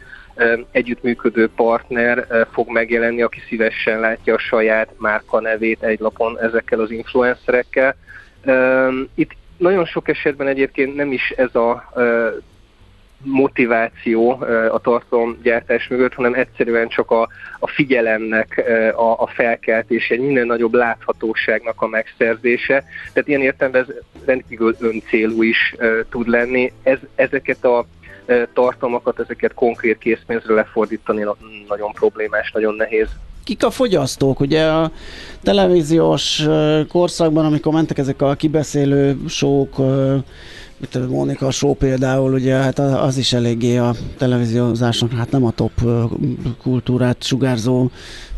együttműködő 0.70 1.48
partner 1.56 2.46
fog 2.52 2.68
megjelenni, 2.68 3.22
aki 3.22 3.40
szívesen 3.48 4.00
látja 4.00 4.34
a 4.34 4.38
saját 4.38 4.88
márka 4.96 5.40
nevét 5.40 5.82
egy 5.82 6.00
lapon 6.00 6.40
ezekkel 6.40 6.80
az 6.80 6.90
influencerekkel. 6.90 7.96
Itt 9.14 9.30
nagyon 9.56 9.84
sok 9.84 10.08
esetben 10.08 10.46
egyébként 10.46 10.94
nem 10.94 11.12
is 11.12 11.30
ez 11.30 11.54
a 11.54 11.92
motiváció 13.22 14.30
a 14.72 14.78
tartalomgyártás 14.78 15.88
mögött, 15.88 16.14
hanem 16.14 16.34
egyszerűen 16.34 16.88
csak 16.88 17.10
a, 17.10 17.28
a 17.58 17.68
figyelemnek 17.68 18.64
a, 18.96 19.22
a 19.22 19.26
felkeltése, 19.26 20.14
egy 20.14 20.20
minden 20.20 20.46
nagyobb 20.46 20.74
láthatóságnak 20.74 21.82
a 21.82 21.86
megszerzése. 21.86 22.84
Tehát 23.12 23.28
ilyen 23.28 23.40
értelemben 23.40 23.86
ez 23.88 23.94
rendkívül 24.24 24.76
öncélú 24.78 25.42
is 25.42 25.74
tud 26.10 26.28
lenni. 26.28 26.72
Ez, 26.82 26.98
ezeket 27.14 27.64
a 27.64 27.86
tartalmakat, 28.52 29.20
ezeket 29.20 29.54
konkrét 29.54 29.98
készpénzre 29.98 30.54
lefordítani 30.54 31.24
nagyon 31.68 31.92
problémás, 31.92 32.50
nagyon 32.52 32.74
nehéz 32.74 33.08
kik 33.48 33.64
a 33.64 33.70
fogyasztók? 33.70 34.40
Ugye 34.40 34.64
a 34.64 34.90
televíziós 35.42 36.46
korszakban, 36.88 37.44
amikor 37.44 37.72
mentek 37.72 37.98
ezek 37.98 38.22
a 38.22 38.34
kibeszélő 38.34 39.16
sók, 39.28 39.76
mit 40.80 41.08
Monika 41.08 41.50
Show 41.50 41.74
például, 41.74 42.32
ugye 42.32 42.54
hát 42.54 42.78
az 42.78 43.16
is 43.16 43.32
eléggé 43.32 43.76
a 43.76 43.94
televíziózásnak 44.18 45.12
hát 45.12 45.30
nem 45.30 45.44
a 45.44 45.50
top 45.50 45.72
kultúrát 46.62 47.22
sugárzó 47.22 47.90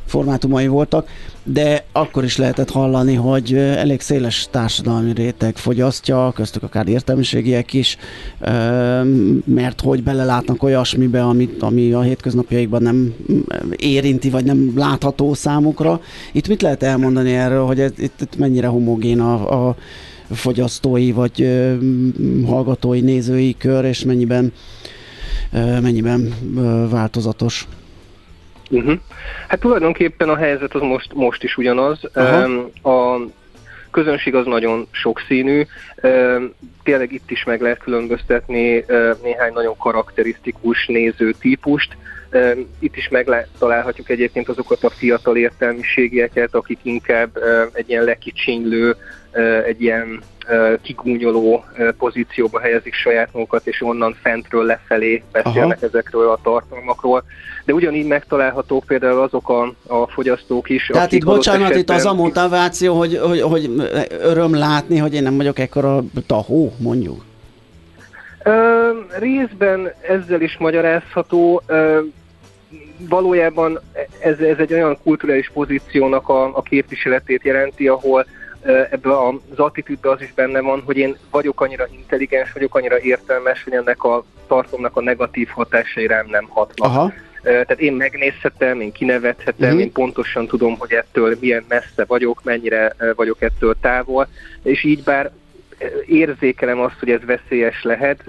formátumai 0.06 0.66
voltak, 0.66 1.08
de 1.44 1.84
akkor 1.92 2.24
is 2.24 2.36
lehetett 2.36 2.70
hallani, 2.70 3.14
hogy 3.14 3.54
elég 3.54 4.00
széles 4.00 4.48
társadalmi 4.50 5.12
réteg 5.12 5.56
fogyasztja, 5.56 6.32
köztük 6.34 6.62
akár 6.62 6.88
értelmiségiek 6.88 7.72
is, 7.72 7.96
mert 9.44 9.80
hogy 9.80 10.02
belelátnak 10.02 10.62
olyasmibe, 10.62 11.24
amit, 11.24 11.62
ami 11.62 11.92
a 11.92 12.00
hétköznapjaikban 12.00 12.82
nem 12.82 13.14
érinti, 13.76 14.30
vagy 14.30 14.44
nem 14.44 14.72
látható 14.76 15.34
számukra. 15.34 16.00
Itt 16.32 16.48
mit 16.48 16.62
lehet 16.62 16.82
elmondani 16.82 17.32
erről, 17.32 17.66
hogy 17.66 17.78
itt, 17.78 18.20
itt 18.20 18.38
mennyire 18.38 18.66
homogén 18.66 19.20
a, 19.20 19.66
a 19.68 19.76
fogyasztói 20.32 21.12
vagy 21.12 21.42
ö, 21.42 21.74
hallgatói, 22.46 23.00
nézői 23.00 23.56
kör, 23.58 23.84
és 23.84 24.04
mennyiben, 24.04 24.52
ö, 25.52 25.80
mennyiben 25.80 26.32
ö, 26.56 26.88
változatos? 26.88 27.66
Uh-huh. 28.70 28.98
Hát 29.48 29.60
tulajdonképpen 29.60 30.28
a 30.28 30.36
helyzet 30.36 30.74
az 30.74 30.80
most, 30.80 31.14
most 31.14 31.42
is 31.42 31.56
ugyanaz. 31.56 32.00
Aha. 32.14 32.44
A 32.82 33.20
közönség 33.90 34.34
az 34.34 34.46
nagyon 34.46 34.86
sokszínű. 34.90 35.66
Tényleg 36.82 37.12
itt 37.12 37.30
is 37.30 37.44
meg 37.44 37.60
lehet 37.60 37.78
különböztetni 37.78 38.84
néhány 39.22 39.52
nagyon 39.52 39.76
karakterisztikus 39.76 40.86
nézőtípust. 40.86 41.96
Itt 42.78 42.96
is 42.96 43.08
megtalálhatjuk 43.08 44.08
egyébként 44.08 44.48
azokat 44.48 44.84
a 44.84 44.90
fiatal 44.90 45.36
értelmiségieket, 45.36 46.54
akik 46.54 46.78
inkább 46.82 47.38
egy 47.72 47.88
ilyen 47.88 48.04
lekicsinylő, 48.04 48.96
egy 49.66 49.82
ilyen 49.82 50.22
kigúnyoló 50.82 51.64
pozícióba 51.98 52.60
helyezik 52.60 52.94
saját 52.94 53.28
magukat, 53.32 53.66
és 53.66 53.82
onnan 53.82 54.16
fentről 54.22 54.64
lefelé 54.64 55.22
beszélnek 55.32 55.76
Aha. 55.76 55.86
ezekről 55.86 56.28
a 56.28 56.38
tartalmakról. 56.42 57.24
De 57.64 57.72
ugyanígy 57.72 58.06
megtalálhatók 58.06 58.84
például 58.84 59.20
azok 59.20 59.48
a, 59.48 59.74
a 59.86 60.06
fogyasztók 60.06 60.68
is. 60.68 60.86
Tehát 60.86 61.12
itt, 61.12 61.24
bocsánat, 61.24 61.74
itt 61.76 61.90
az 61.90 62.04
a 62.04 62.14
motiváció, 62.14 62.98
hogy, 62.98 63.18
hogy, 63.18 63.40
hogy 63.40 63.70
öröm 64.20 64.54
látni, 64.54 64.98
hogy 64.98 65.14
én 65.14 65.22
nem 65.22 65.36
vagyok 65.36 65.58
ekkora 65.58 66.02
tahó, 66.26 66.72
mondjuk. 66.78 67.24
Ö, 68.42 68.90
részben 69.18 69.92
ezzel 70.08 70.40
is 70.40 70.56
magyarázható. 70.58 71.62
Ö, 71.66 72.00
valójában 73.08 73.80
ez, 74.18 74.38
ez 74.38 74.58
egy 74.58 74.72
olyan 74.72 74.98
kulturális 75.02 75.50
pozíciónak 75.50 76.28
a, 76.28 76.56
a 76.56 76.62
képviseletét 76.62 77.42
jelenti, 77.42 77.88
ahol 77.88 78.26
ebbe 78.90 79.18
az 79.18 79.58
attitűdbe 79.58 80.10
az 80.10 80.20
is 80.20 80.32
benne 80.34 80.60
van, 80.60 80.82
hogy 80.84 80.96
én 80.96 81.16
vagyok 81.30 81.60
annyira 81.60 81.86
intelligens, 81.92 82.52
vagyok 82.52 82.74
annyira 82.74 83.00
értelmes, 83.00 83.64
hogy 83.64 83.72
ennek 83.72 84.04
a 84.04 84.24
tartomnak 84.46 84.96
a 84.96 85.00
negatív 85.00 85.48
hatásai 85.48 86.06
rám 86.06 86.26
nem 86.28 86.44
hatnak. 86.48 86.88
Aha. 86.88 87.12
Tehát 87.42 87.80
én 87.80 87.92
megnézhetem, 87.92 88.80
én 88.80 88.92
kinevethetem, 88.92 89.68
uh-huh. 89.68 89.80
én 89.80 89.92
pontosan 89.92 90.46
tudom, 90.46 90.78
hogy 90.78 90.92
ettől 90.92 91.36
milyen 91.40 91.64
messze 91.68 92.04
vagyok, 92.06 92.40
mennyire 92.44 92.94
vagyok 93.16 93.42
ettől 93.42 93.76
távol, 93.80 94.28
és 94.62 94.84
így 94.84 95.02
bár 95.02 95.30
érzékelem 96.06 96.80
azt, 96.80 96.98
hogy 96.98 97.10
ez 97.10 97.20
veszélyes 97.24 97.82
lehet, 97.82 98.24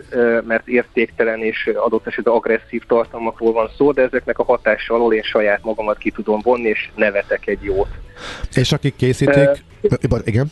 mert 0.47 0.67
értéktelen 0.67 1.43
és 1.43 1.69
adott 1.75 2.07
esetben 2.07 2.33
agresszív 2.33 2.83
tartalmakról 2.87 3.53
van 3.53 3.69
szó, 3.77 3.91
de 3.91 4.01
ezeknek 4.01 4.39
a 4.39 4.43
hatása 4.43 4.93
alól 4.93 5.13
én 5.13 5.21
saját 5.21 5.63
magamat 5.63 5.97
ki 5.97 6.11
tudom 6.11 6.39
vonni, 6.43 6.67
és 6.67 6.89
nevetek 6.95 7.47
egy 7.47 7.63
jót. 7.63 7.89
És 8.53 8.71
akik 8.71 8.95
készítik, 8.95 9.49
uh, 9.81 10.19
igen. 10.23 10.51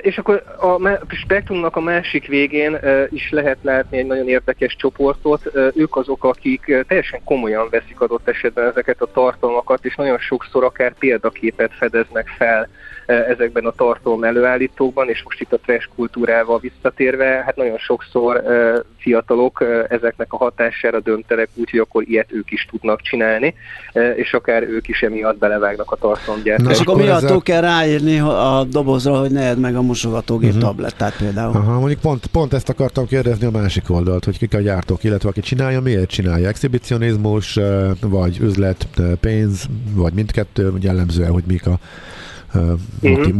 És 0.00 0.18
akkor 0.18 0.42
a 0.60 1.14
spektrumnak 1.14 1.76
a 1.76 1.80
másik 1.80 2.26
végén 2.26 2.78
is 3.08 3.30
lehet 3.30 3.58
látni 3.62 3.98
egy 3.98 4.06
nagyon 4.06 4.28
érdekes 4.28 4.76
csoportot. 4.76 5.50
Ők 5.74 5.96
azok, 5.96 6.24
akik 6.24 6.84
teljesen 6.88 7.20
komolyan 7.24 7.68
veszik 7.70 8.00
adott 8.00 8.28
esetben 8.28 8.66
ezeket 8.66 9.00
a 9.00 9.10
tartalmakat, 9.12 9.84
és 9.84 9.94
nagyon 9.94 10.18
sokszor 10.18 10.64
akár 10.64 10.94
példaképet 10.98 11.72
fedeznek 11.72 12.28
fel 12.28 12.68
ezekben 13.06 13.64
a 13.64 13.70
tartalom 13.70 14.24
előállítókban, 14.24 15.08
és 15.08 15.22
most 15.22 15.40
itt 15.40 15.52
a 15.52 15.58
trash 15.58 15.88
kultúrával 15.96 16.58
visszatérve, 16.58 17.26
hát 17.26 17.56
nagyon 17.56 17.78
sokszor 17.78 18.42
fiatalok 19.04 19.64
ezeknek 19.88 20.32
a 20.32 20.36
hatására 20.36 21.00
döntenek 21.00 21.48
úgy, 21.54 21.70
hogy 21.70 21.80
akkor 21.80 22.04
ilyet 22.06 22.32
ők 22.32 22.50
is 22.50 22.66
tudnak 22.70 23.00
csinálni, 23.00 23.54
és 24.16 24.32
akár 24.32 24.62
ők 24.62 24.88
is 24.88 25.02
emiatt 25.02 25.38
belevágnak 25.38 25.90
a 25.90 25.96
tartalomgyártásba. 25.96 26.72
És 26.72 26.80
akkor 26.80 26.96
miatt 26.96 27.42
kell 27.42 27.60
ráírni 27.60 28.18
a 28.18 28.66
dobozra, 28.70 29.18
hogy 29.18 29.30
ne 29.30 29.42
edd 29.42 29.58
meg 29.58 29.76
a 29.76 29.82
mosogatógép 29.82 30.48
uh-huh. 30.48 30.64
tablettát 30.64 31.16
például. 31.16 31.56
Aha, 31.56 31.78
mondjuk 31.78 32.00
pont, 32.00 32.26
pont 32.26 32.52
ezt 32.52 32.68
akartam 32.68 33.06
kérdezni 33.06 33.46
a 33.46 33.50
másik 33.50 33.90
oldalt, 33.90 34.24
hogy 34.24 34.38
kik 34.38 34.54
a 34.54 34.60
gyártók, 34.60 35.04
illetve 35.04 35.28
aki 35.28 35.40
csinálja, 35.40 35.80
miért 35.80 36.10
csinálja? 36.10 36.48
Exhibicionizmus, 36.48 37.58
vagy 38.00 38.38
üzlet, 38.40 38.88
pénz, 39.20 39.66
vagy 39.94 40.12
mindkettő, 40.12 40.72
jellemzően, 40.80 41.30
hogy 41.30 41.44
mik 41.46 41.66
a 41.66 41.78
uh-huh. 43.02 43.32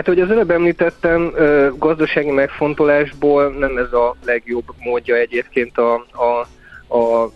Hát, 0.00 0.08
hogy 0.08 0.20
az 0.20 0.30
előbb 0.30 0.50
említettem, 0.50 1.32
gazdasági 1.78 2.30
megfontolásból 2.30 3.48
nem 3.48 3.76
ez 3.76 3.92
a 3.92 4.16
legjobb 4.24 4.64
módja 4.78 5.16
egyébként 5.16 5.78
a, 5.78 5.94
a, 5.94 6.46
a 6.96 7.32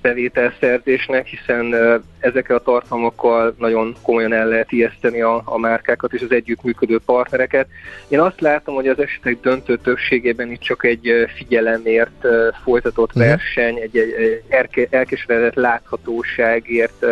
bevételszerzésnek, 0.00 1.26
hiszen 1.26 1.74
ezekkel 2.18 2.56
a 2.56 2.62
tartalmakkal 2.62 3.54
nagyon 3.58 3.96
komolyan 4.02 4.32
el 4.32 4.46
lehet 4.46 4.72
ijeszteni 4.72 5.20
a, 5.20 5.42
a 5.44 5.58
márkákat 5.58 6.12
és 6.12 6.22
az 6.22 6.32
együttműködő 6.32 6.98
partnereket. 7.04 7.66
Én 8.08 8.20
azt 8.20 8.40
látom, 8.40 8.74
hogy 8.74 8.88
az 8.88 8.98
esetek 8.98 9.40
döntő 9.40 9.76
többségében 9.76 10.50
itt 10.50 10.60
csak 10.60 10.84
egy 10.84 11.26
figyelemért 11.36 12.26
folytatott 12.62 13.14
mhm. 13.14 13.24
verseny, 13.24 13.78
egy, 13.78 13.96
egy 13.96 14.88
elkeseredett 14.90 15.54
láthatóságért 15.54 17.06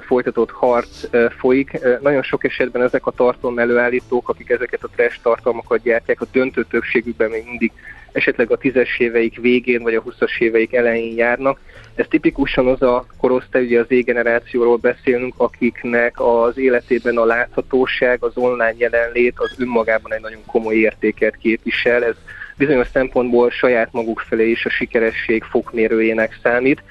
folytatott 0.00 0.50
harc 0.50 1.08
folyik. 1.38 1.78
Nagyon 2.00 2.22
sok 2.22 2.44
esetben 2.44 2.82
ezek 2.82 3.06
a 3.06 3.10
tartalom 3.10 3.58
előállítók, 3.58 4.28
akik 4.28 4.50
ezeket 4.50 4.82
a 4.82 4.88
trash 4.96 5.18
tartalmakat 5.22 5.82
gyártják, 5.82 6.20
a 6.20 6.26
döntő 6.32 6.64
többségükben 6.70 7.30
még 7.30 7.44
mindig 7.44 7.72
esetleg 8.12 8.50
a 8.50 8.56
tízes 8.56 8.98
éveik 8.98 9.40
végén 9.40 9.82
vagy 9.82 9.94
a 9.94 10.02
20-as 10.02 10.38
éveik 10.38 10.74
elején 10.74 11.16
járnak. 11.16 11.60
Ez 11.94 12.06
tipikusan 12.08 12.66
az 12.66 12.82
a 12.82 13.06
korosztály, 13.16 13.64
ugye 13.64 13.80
az 13.80 13.86
Z-generációról 13.86 14.76
beszélünk, 14.76 15.34
akiknek 15.36 16.20
az 16.20 16.58
életében 16.58 17.16
a 17.16 17.24
láthatóság, 17.24 18.22
az 18.22 18.32
online 18.34 18.74
jelenlét 18.76 19.34
az 19.36 19.54
önmagában 19.58 20.12
egy 20.12 20.20
nagyon 20.20 20.44
komoly 20.46 20.74
értéket 20.74 21.36
képvisel. 21.36 22.04
Ez 22.04 22.14
bizonyos 22.56 22.88
szempontból 22.92 23.50
saját 23.50 23.92
maguk 23.92 24.20
felé 24.20 24.50
is 24.50 24.64
a 24.64 24.70
sikeresség 24.70 25.42
fokmérőjének 25.42 26.38
számít. 26.42 26.82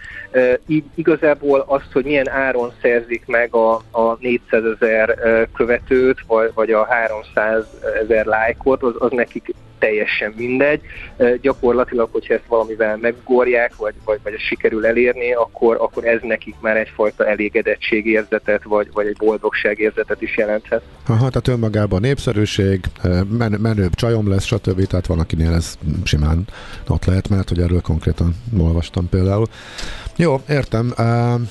Így 0.68 0.84
igazából 0.96 1.64
azt, 1.68 1.92
hogy 1.94 2.04
milyen 2.04 2.30
áron 2.30 2.72
szerzik 2.82 3.24
meg 3.26 3.54
a, 3.54 3.74
a 3.92 4.18
400 4.20 4.64
ezer 4.64 5.18
követőt, 5.54 6.18
vagy, 6.28 6.52
vagy 6.54 6.72
a 6.72 6.86
300 6.86 7.66
ezer 8.04 8.26
lájkot, 8.26 8.84
az, 8.84 8.94
az 9.00 9.12
nekik 9.12 9.54
teljesen 9.80 10.34
mindegy. 10.38 10.82
Gyakorlatilag, 11.42 12.10
hogyha 12.12 12.34
ezt 12.34 12.48
valamivel 12.48 12.98
megugorják, 12.98 13.76
vagy, 13.76 13.94
vagy, 14.06 14.20
vagy 14.24 14.40
sikerül 14.40 14.86
elérni, 14.86 15.34
akkor, 15.34 15.78
akkor 15.80 16.06
ez 16.06 16.20
nekik 16.22 16.56
már 16.60 16.78
egyfajta 16.78 17.28
elégedettségérzetet, 17.28 18.64
vagy, 18.64 18.88
vagy 18.94 19.08
egy 19.08 19.18
boldogságérzetet 19.18 20.22
is 20.22 20.38
jelenthet. 20.38 20.82
Aha, 21.08 21.30
tehát 21.30 21.48
önmagában 21.48 22.02
népszerűség, 22.02 22.80
men, 23.38 23.58
menőbb 23.62 23.94
csajom 23.94 24.30
lesz, 24.30 24.46
stb. 24.46 24.86
Tehát 24.86 25.08
van, 25.08 25.20
akinél 25.20 25.54
ez 25.54 25.78
simán 26.04 26.46
ott 26.88 27.06
lehet, 27.06 27.30
mert 27.30 27.50
hogy 27.50 27.60
erről 27.60 27.82
konkrétan 27.82 28.36
olvastam 28.60 29.10
például. 29.10 29.46
Jó, 30.20 30.42
értem. 30.50 30.94
Uh, 30.98 31.42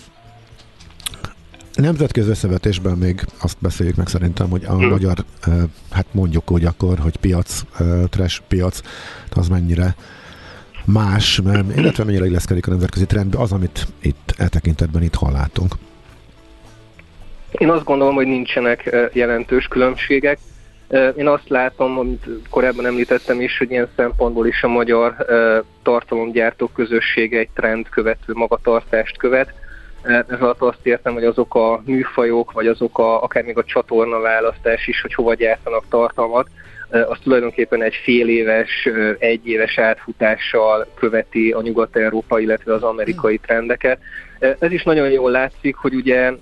Nemzetközi 1.75 2.31
összevetésben 2.31 2.99
még 2.99 3.25
azt 3.43 3.57
beszéljük 3.61 3.97
meg 3.97 4.07
szerintem, 4.07 4.49
hogy 4.49 4.65
a 4.65 4.73
hmm. 4.73 4.89
magyar, 4.89 5.17
hát 5.91 6.07
mondjuk 6.11 6.51
úgy 6.51 6.65
akkor, 6.65 6.99
hogy 6.99 7.17
piac, 7.17 7.63
trash 8.11 8.41
piac, 8.49 8.81
az 9.31 9.49
mennyire 9.49 9.95
más, 10.85 11.41
illetve 11.77 12.05
mennyire 12.05 12.27
illeszkedik 12.27 12.67
a 12.67 12.71
nemzetközi 12.71 13.07
trendbe, 13.07 13.39
az, 13.39 13.53
amit 13.53 13.87
itt 14.01 14.35
e 14.37 14.49
tekintetben 14.49 15.03
itt 15.03 15.15
hallátunk. 15.15 15.75
Én 17.51 17.71
azt 17.71 17.85
gondolom, 17.85 18.15
hogy 18.15 18.27
nincsenek 18.27 18.97
jelentős 19.13 19.67
különbségek. 19.67 20.39
Én 21.17 21.27
azt 21.27 21.49
látom, 21.49 21.99
amit 21.99 22.27
korábban 22.51 22.87
említettem 22.87 23.41
is, 23.41 23.59
hogy 23.59 23.71
ilyen 23.71 23.89
szempontból 23.97 24.47
is 24.47 24.63
a 24.63 24.69
magyar 24.69 25.15
tartalomgyártók 25.83 26.73
közössége 26.73 27.39
egy 27.39 27.49
trend 27.55 27.89
követő 27.89 28.33
magatartást 28.33 29.17
követ 29.17 29.53
ez 30.03 30.41
alatt 30.41 30.61
azt 30.61 30.87
értem, 30.87 31.13
hogy 31.13 31.25
azok 31.25 31.55
a 31.55 31.83
műfajok, 31.85 32.53
vagy 32.53 32.67
azok 32.67 32.99
a, 32.99 33.23
akár 33.23 33.45
még 33.45 33.59
a 33.59 33.65
csatorna 33.65 34.21
választás 34.21 34.87
is, 34.87 35.01
hogy 35.01 35.15
hova 35.15 35.35
gyártanak 35.35 35.85
tartalmat, 35.89 36.49
az 36.91 37.19
tulajdonképpen 37.23 37.83
egy 37.83 37.95
fél 37.95 38.29
éves, 38.29 38.89
egy 39.19 39.49
éves 39.49 39.79
átfutással 39.79 40.87
követi 40.95 41.51
a 41.53 41.61
nyugat-európa, 41.61 42.39
illetve 42.39 42.75
az 42.75 42.83
amerikai 42.83 43.39
trendeket. 43.39 43.99
Ez 44.39 44.73
is 44.73 44.83
nagyon 44.83 45.11
jól 45.11 45.31
látszik, 45.31 45.77
hogy 45.77 45.95
ugye 45.95 46.33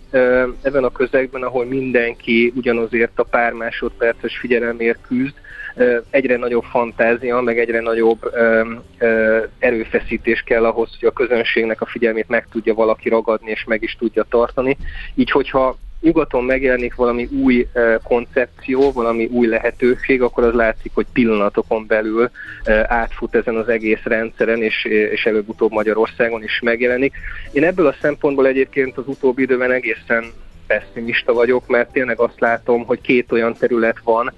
ebben 0.63 0.85
a 0.85 0.93
közegben, 0.93 1.43
ahol 1.43 1.65
mindenki 1.65 2.53
ugyanazért 2.57 3.19
a 3.19 3.23
pár 3.23 3.53
másodperces 3.53 4.39
figyelemért 4.39 4.99
küzd, 5.07 5.35
egyre 6.11 6.37
nagyobb 6.37 6.63
fantázia, 6.63 7.41
meg 7.41 7.59
egyre 7.59 7.81
nagyobb 7.81 8.33
erőfeszítés 9.59 10.41
kell 10.41 10.65
ahhoz, 10.65 10.97
hogy 11.01 11.09
a 11.09 11.13
közönségnek 11.13 11.81
a 11.81 11.87
figyelmét 11.87 12.29
meg 12.29 12.47
tudja 12.51 12.75
valaki 12.75 13.09
ragadni, 13.09 13.51
és 13.51 13.65
meg 13.65 13.83
is 13.83 13.97
tudja 13.99 14.25
tartani. 14.29 14.77
Így, 15.15 15.31
hogyha 15.31 15.77
nyugaton 16.01 16.45
megjelenik 16.45 16.95
valami 16.95 17.25
új 17.25 17.67
koncepció, 18.03 18.93
valami 18.93 19.25
új 19.25 19.47
lehetőség, 19.47 20.23
akkor 20.23 20.45
az 20.45 20.55
látszik, 20.55 20.91
hogy 20.95 21.07
pillanatokon 21.13 21.87
belül 21.87 22.31
átfut 22.87 23.35
ezen 23.35 23.57
az 23.57 23.69
egész 23.69 24.03
rendszeren, 24.03 24.63
és, 24.63 24.85
és 24.85 25.27
előbb-utóbb 25.27 25.71
Magyarországon 25.71 26.43
is 26.43 26.61
megjelenik. 26.63 27.15
Én 27.53 27.65
ebből 27.65 27.87
a 27.87 27.97
szempontból 28.01 28.47
egyébként 28.47 28.97
az 28.97 29.05
utóbbi 29.07 29.43
időben 29.43 29.73
egészen 29.73 30.25
pessimista 30.67 31.33
vagyok, 31.33 31.67
mert 31.67 31.93
tényleg 31.93 32.19
azt 32.19 32.41
látom, 32.41 32.85
hogy 32.85 33.01
két 33.01 33.33
olyan 33.33 33.55
terület 33.55 33.99
van, 34.05 34.33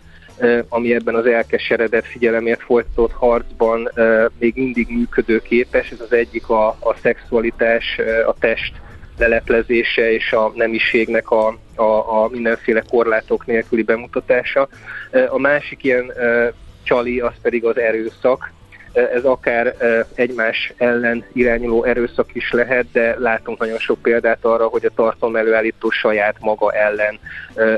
ami 0.68 0.94
ebben 0.94 1.14
az 1.14 1.26
elkeseredett 1.26 2.06
figyelemért 2.06 2.62
folytatott 2.62 3.12
harcban 3.12 3.90
még 4.38 4.52
mindig 4.56 4.88
működőképes. 4.90 5.90
Ez 5.90 6.00
az 6.00 6.12
egyik 6.12 6.48
a, 6.48 6.68
a 6.68 6.96
szexualitás, 7.02 8.00
a 8.26 8.34
test 8.38 8.72
leleplezése 9.18 10.12
és 10.12 10.32
a 10.32 10.52
nemiségnek 10.54 11.30
a, 11.30 11.58
a, 11.74 12.22
a 12.22 12.28
mindenféle 12.28 12.82
korlátok 12.90 13.46
nélküli 13.46 13.82
bemutatása. 13.82 14.68
A 15.28 15.38
másik 15.38 15.84
ilyen 15.84 16.12
csali, 16.82 17.20
az 17.20 17.32
pedig 17.42 17.64
az 17.64 17.78
erőszak, 17.78 18.52
ez 18.92 19.24
akár 19.24 19.74
egymás 20.14 20.72
ellen 20.76 21.24
irányuló 21.32 21.84
erőszak 21.84 22.34
is 22.34 22.50
lehet, 22.50 22.86
de 22.92 23.14
látunk 23.18 23.58
nagyon 23.58 23.78
sok 23.78 24.02
példát 24.02 24.44
arra, 24.44 24.66
hogy 24.66 24.84
a 24.84 24.90
tartalom 24.94 25.36
előállító 25.36 25.90
saját 25.90 26.36
maga 26.40 26.72
ellen 26.72 27.18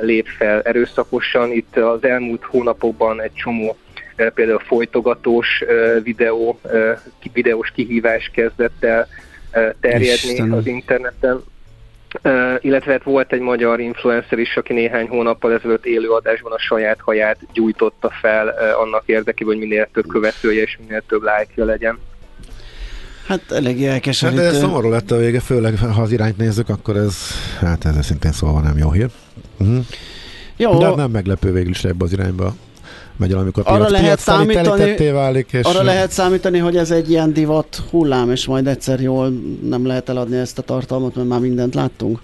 lép 0.01 0.27
fel 0.27 0.63
erőszakosan. 0.63 1.53
Itt 1.53 1.77
az 1.77 2.05
elmúlt 2.05 2.45
hónapokban 2.45 3.21
egy 3.21 3.35
csomó 3.35 3.77
például 4.35 4.59
folytogatós 4.59 5.65
videó, 6.03 6.61
videós 7.33 7.71
kihívás 7.71 8.31
kezdett 8.35 8.85
el 8.85 9.09
terjedni 9.81 10.29
Istenem. 10.29 10.53
az 10.53 10.67
interneten. 10.67 11.43
Uh, 12.23 12.55
illetve 12.61 12.93
hát 12.93 13.03
volt 13.03 13.33
egy 13.33 13.41
magyar 13.41 13.81
influencer 13.81 14.39
is, 14.39 14.57
aki 14.57 14.73
néhány 14.73 15.09
hónappal 15.09 15.53
ezelőtt 15.53 15.87
élőadásban 15.87 16.53
a 16.53 16.59
saját 16.59 17.01
haját 17.01 17.39
gyújtotta 17.53 18.11
fel 18.21 18.47
uh, 18.47 18.81
annak 18.81 19.03
érdekében, 19.07 19.55
hogy 19.55 19.69
minél 19.69 19.89
több 19.93 20.07
követője 20.07 20.63
és 20.63 20.79
minél 20.81 21.03
több 21.09 21.23
lájkja 21.23 21.65
legyen. 21.65 21.99
Hát 23.27 23.51
elég 23.51 23.85
elkeserítő. 23.85 24.43
Hát 24.43 24.51
de 24.51 24.57
ez 24.57 24.63
szomorú 24.63 24.91
lett 24.91 25.11
a 25.11 25.17
vége, 25.17 25.41
főleg 25.41 25.79
ha 25.79 26.03
az 26.03 26.13
irányt 26.13 26.37
nézzük, 26.37 26.69
akkor 26.69 26.97
ez, 26.97 27.17
hát 27.61 27.85
ez 27.85 28.05
szintén 28.07 28.33
szóval 28.33 28.63
nem 28.63 28.79
jó 28.79 28.91
hír. 28.91 29.09
Uh-huh. 29.59 29.85
Jó. 30.57 30.79
De 30.79 30.95
nem 30.95 31.11
meglepő 31.11 31.53
végül 31.53 31.71
is 31.71 31.85
ebbe 31.85 32.05
az 32.05 32.13
irányba 32.13 32.55
megy, 33.21 33.33
amikor 33.33 33.63
arra 33.67 33.85
piac, 33.85 33.91
lehet 33.91 34.19
számítani, 34.19 35.11
válik. 35.11 35.53
És 35.53 35.67
arra 35.67 35.83
lehet 35.83 36.11
számítani, 36.11 36.59
hogy 36.59 36.77
ez 36.77 36.91
egy 36.91 37.11
ilyen 37.11 37.33
divat 37.33 37.83
hullám, 37.91 38.31
és 38.31 38.47
majd 38.47 38.67
egyszer 38.67 39.01
jól 39.01 39.33
nem 39.63 39.87
lehet 39.87 40.09
eladni 40.09 40.37
ezt 40.37 40.59
a 40.59 40.63
tartalmat, 40.63 41.15
mert 41.15 41.29
már 41.29 41.41
mindent 41.41 41.75
láttunk. 41.75 42.19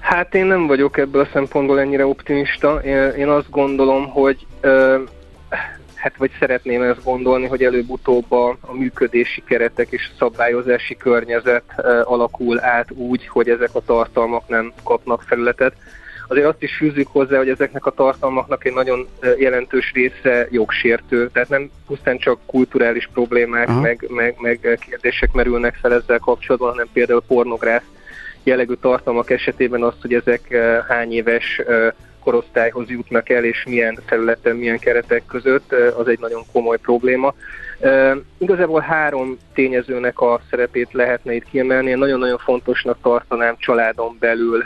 Hát 0.00 0.34
én 0.34 0.44
nem 0.44 0.66
vagyok 0.66 0.98
ebből 0.98 1.22
a 1.22 1.28
szempontból 1.32 1.80
ennyire 1.80 2.06
optimista. 2.06 2.80
Én, 2.84 3.08
én 3.08 3.28
azt 3.28 3.50
gondolom, 3.50 4.08
hogy 4.08 4.46
ö, 4.60 4.98
hát 5.94 6.16
vagy 6.16 6.30
szeretném 6.38 6.82
ezt 6.82 7.04
gondolni, 7.04 7.46
hogy 7.46 7.62
előbb-utóbb 7.62 8.32
a, 8.32 8.48
a 8.60 8.72
működési 8.72 9.42
keretek 9.46 9.90
és 9.90 10.10
a 10.12 10.16
szabályozási 10.18 10.96
környezet 10.96 11.62
ö, 11.76 12.00
alakul 12.04 12.64
át 12.64 12.90
úgy, 12.90 13.26
hogy 13.26 13.48
ezek 13.48 13.70
a 13.72 13.80
tartalmak 13.80 14.48
nem 14.48 14.72
kapnak 14.84 15.22
felületet 15.22 15.72
azért 16.32 16.46
azt 16.46 16.62
is 16.62 16.76
fűzzük 16.76 17.06
hozzá, 17.06 17.36
hogy 17.36 17.48
ezeknek 17.48 17.86
a 17.86 17.90
tartalmaknak 17.90 18.64
egy 18.64 18.72
nagyon 18.72 19.08
jelentős 19.38 19.92
része 19.94 20.48
jogsértő, 20.50 21.30
tehát 21.32 21.48
nem 21.48 21.70
pusztán 21.86 22.18
csak 22.18 22.38
kulturális 22.46 23.08
problémák, 23.12 23.80
meg, 23.80 24.04
meg, 24.08 24.34
meg 24.38 24.78
kérdések 24.88 25.32
merülnek 25.32 25.74
fel 25.74 25.92
ezzel 25.94 26.18
kapcsolatban, 26.18 26.70
hanem 26.70 26.88
például 26.92 27.22
pornográf 27.26 27.82
jellegű 28.42 28.74
tartalmak 28.74 29.30
esetében 29.30 29.82
azt, 29.82 30.00
hogy 30.00 30.14
ezek 30.14 30.56
hány 30.88 31.12
éves 31.12 31.60
korosztályhoz 32.22 32.88
jutnak 32.88 33.28
el, 33.28 33.44
és 33.44 33.64
milyen 33.68 33.98
területen, 34.06 34.56
milyen 34.56 34.78
keretek 34.78 35.22
között, 35.26 35.72
az 35.72 36.08
egy 36.08 36.18
nagyon 36.18 36.42
komoly 36.52 36.78
probléma. 36.78 37.34
Igazából 38.38 38.80
három 38.80 39.38
tényezőnek 39.54 40.20
a 40.20 40.40
szerepét 40.50 40.92
lehetne 40.92 41.34
itt 41.34 41.44
kiemelni. 41.44 41.90
Én 41.90 41.98
nagyon-nagyon 41.98 42.38
fontosnak 42.38 42.98
tartanám 43.02 43.54
családon 43.58 44.16
belül 44.20 44.64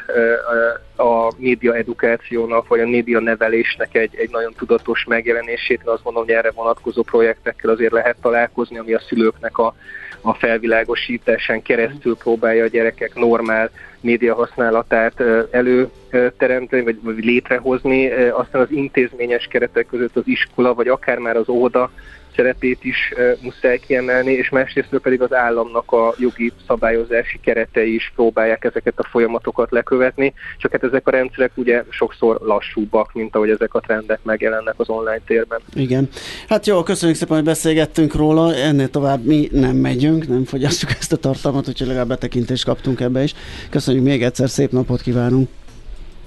a 0.97 1.33
média 1.37 1.75
edukációnak, 1.75 2.69
vagy 2.69 2.81
a 2.81 2.89
média 2.89 3.21
nevelésnek 3.21 3.95
egy, 3.95 4.15
egy 4.17 4.31
nagyon 4.31 4.53
tudatos 4.57 5.05
megjelenését. 5.05 5.81
Én 5.85 5.93
azt 5.93 6.05
mondom, 6.05 6.25
hogy 6.25 6.33
erre 6.33 6.51
vonatkozó 6.51 7.03
projektekkel 7.03 7.71
azért 7.71 7.93
lehet 7.93 8.17
találkozni, 8.21 8.79
ami 8.79 8.93
a 8.93 9.01
szülőknek 9.01 9.59
a, 9.59 9.75
a 10.21 10.35
felvilágosításán 10.35 11.63
keresztül 11.63 12.17
próbálja 12.17 12.65
a 12.65 12.69
gyerekek 12.69 13.15
normál 13.15 13.71
média 14.01 14.35
használatát 14.35 15.23
előteremteni, 15.51 16.83
vagy, 16.83 17.25
létrehozni, 17.25 18.11
aztán 18.11 18.63
az 18.63 18.71
intézményes 18.71 19.47
keretek 19.47 19.87
között 19.87 20.17
az 20.17 20.23
iskola, 20.27 20.75
vagy 20.75 20.89
akár 20.89 21.19
már 21.19 21.37
az 21.37 21.49
óvoda 21.49 21.91
szerepét 22.37 22.85
is 22.85 23.15
muszáj 23.41 23.79
kiemelni, 23.87 24.33
és 24.33 24.49
másrészt 24.49 24.89
pedig 25.03 25.23
az 25.23 25.35
államnak 25.35 25.93
a 25.93 26.15
jogi 26.19 26.53
szabályozási 26.67 27.41
keretei 27.41 27.95
is 27.95 28.13
próbálják 28.15 28.65
ezeket 28.65 28.95
a 28.97 29.09
folyamatokat 29.11 29.71
lekövetni, 29.71 30.35
csak 30.59 30.73
hát 30.73 30.85
ezek 30.85 31.07
a 31.07 31.11
rendszerek 31.11 31.51
ugye 31.55 31.85
sokszor 31.89 32.41
lassúbbak, 32.41 33.13
mint 33.13 33.37
ahogy 33.37 33.51
ezek 33.51 33.75
a 33.75 33.81
trendek 33.81 34.19
megjelennek 34.23 34.75
az 34.77 34.89
online 34.89 35.21
térben. 35.27 35.61
Igen. 35.75 36.09
Hát 36.49 36.67
jó, 36.67 36.83
köszönjük 36.83 37.19
szépen, 37.19 37.37
hogy 37.37 37.45
beszélgettünk 37.45 38.15
róla, 38.15 38.55
ennél 38.55 38.91
tovább 38.91 39.25
mi 39.25 39.49
nem 39.53 39.77
megyünk, 39.77 40.29
nem 40.29 40.45
fogyasztjuk 40.45 40.91
ezt 40.91 41.13
a 41.13 41.17
tartalmat, 41.17 41.69
úgyhogy 41.69 41.87
legalább 41.87 42.09
betekintést 42.09 42.65
kaptunk 42.65 43.01
ebbe 43.01 43.23
is. 43.23 43.35
Köszönjük 43.71 44.05
még 44.05 44.23
egyszer, 44.23 44.49
szép 44.49 44.71
napot 44.71 45.01
kívánunk! 45.01 45.49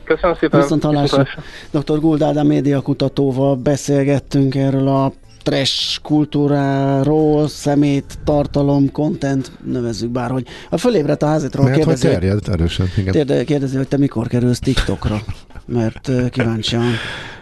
Köszönöm 0.04 0.36
szépen! 0.40 0.62
Viszont 0.62 0.84
hallásra. 0.84 1.28
Dr. 1.72 2.00
Guldádá 2.00 2.42
médiakutatóval 2.42 3.56
beszélgettünk 3.56 4.56
erről 4.56 4.88
a 4.88 5.14
trash 5.44 6.02
kultúráról, 6.02 7.48
szemét, 7.48 8.20
tartalom, 8.24 8.92
content, 8.92 9.52
nevezzük 9.66 10.10
bárhogy. 10.10 10.48
A 10.70 10.78
fölébredt 10.78 11.24
a 11.24 11.28
házitról 11.28 11.66
Mert 11.66 11.78
kérdezi, 11.78 12.08
hogy 12.08 12.16
terjed 12.16 12.40
erősen. 12.52 12.88
Igen. 12.98 13.46
Kérdezi, 13.46 13.78
hogy 13.78 13.88
te 13.88 13.98
mikor 13.98 14.28
kerülsz 14.28 14.60
TikTokra, 14.60 15.22
mert 15.66 16.12
kíváncsian 16.30 16.92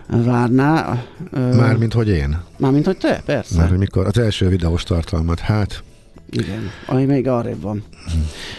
várná. 0.07 1.03
Mármint, 1.31 1.93
hogy 1.93 2.10
én. 2.10 2.38
Mármint, 2.57 2.86
hogy 2.86 2.97
te, 2.97 3.21
persze. 3.25 3.57
Már 3.57 3.71
mikor 3.71 4.05
az 4.05 4.17
első 4.17 4.47
videós 4.47 4.83
tartalmat, 4.83 5.39
hát 5.39 5.83
igen, 6.29 6.71
ami 6.85 7.05
még 7.05 7.27
arrébb 7.27 7.61
van. 7.61 7.83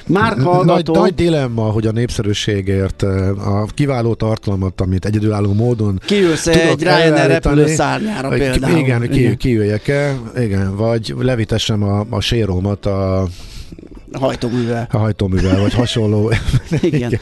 Már 0.06 0.38
hallgató... 0.38 0.92
Nagy, 0.92 1.02
nagy 1.02 1.14
dilemma, 1.14 1.62
hogy 1.62 1.86
a 1.86 1.92
népszerűségért 1.92 3.02
a 3.02 3.66
kiváló 3.74 4.14
tartalmat, 4.14 4.80
amit 4.80 5.04
egyedülálló 5.04 5.52
módon 5.52 6.00
Kiülsz 6.04 6.46
egy 6.46 6.82
Ryanair 6.82 7.26
repülőszárnyára 7.26 8.28
például. 8.28 8.78
Igen, 8.78 9.08
ki, 9.10 9.36
kiüljek-e, 9.36 10.16
igen, 10.38 10.76
vagy 10.76 11.14
levitessem 11.18 11.82
a, 11.82 12.06
a 12.10 12.20
sérómat 12.20 12.86
a 12.86 13.28
hajtóművel. 14.12 14.88
A 14.92 14.96
hajtóművel, 14.96 15.60
vagy 15.60 15.74
hasonló. 15.74 16.30
Igen. 16.80 17.08
Igen. 17.08 17.20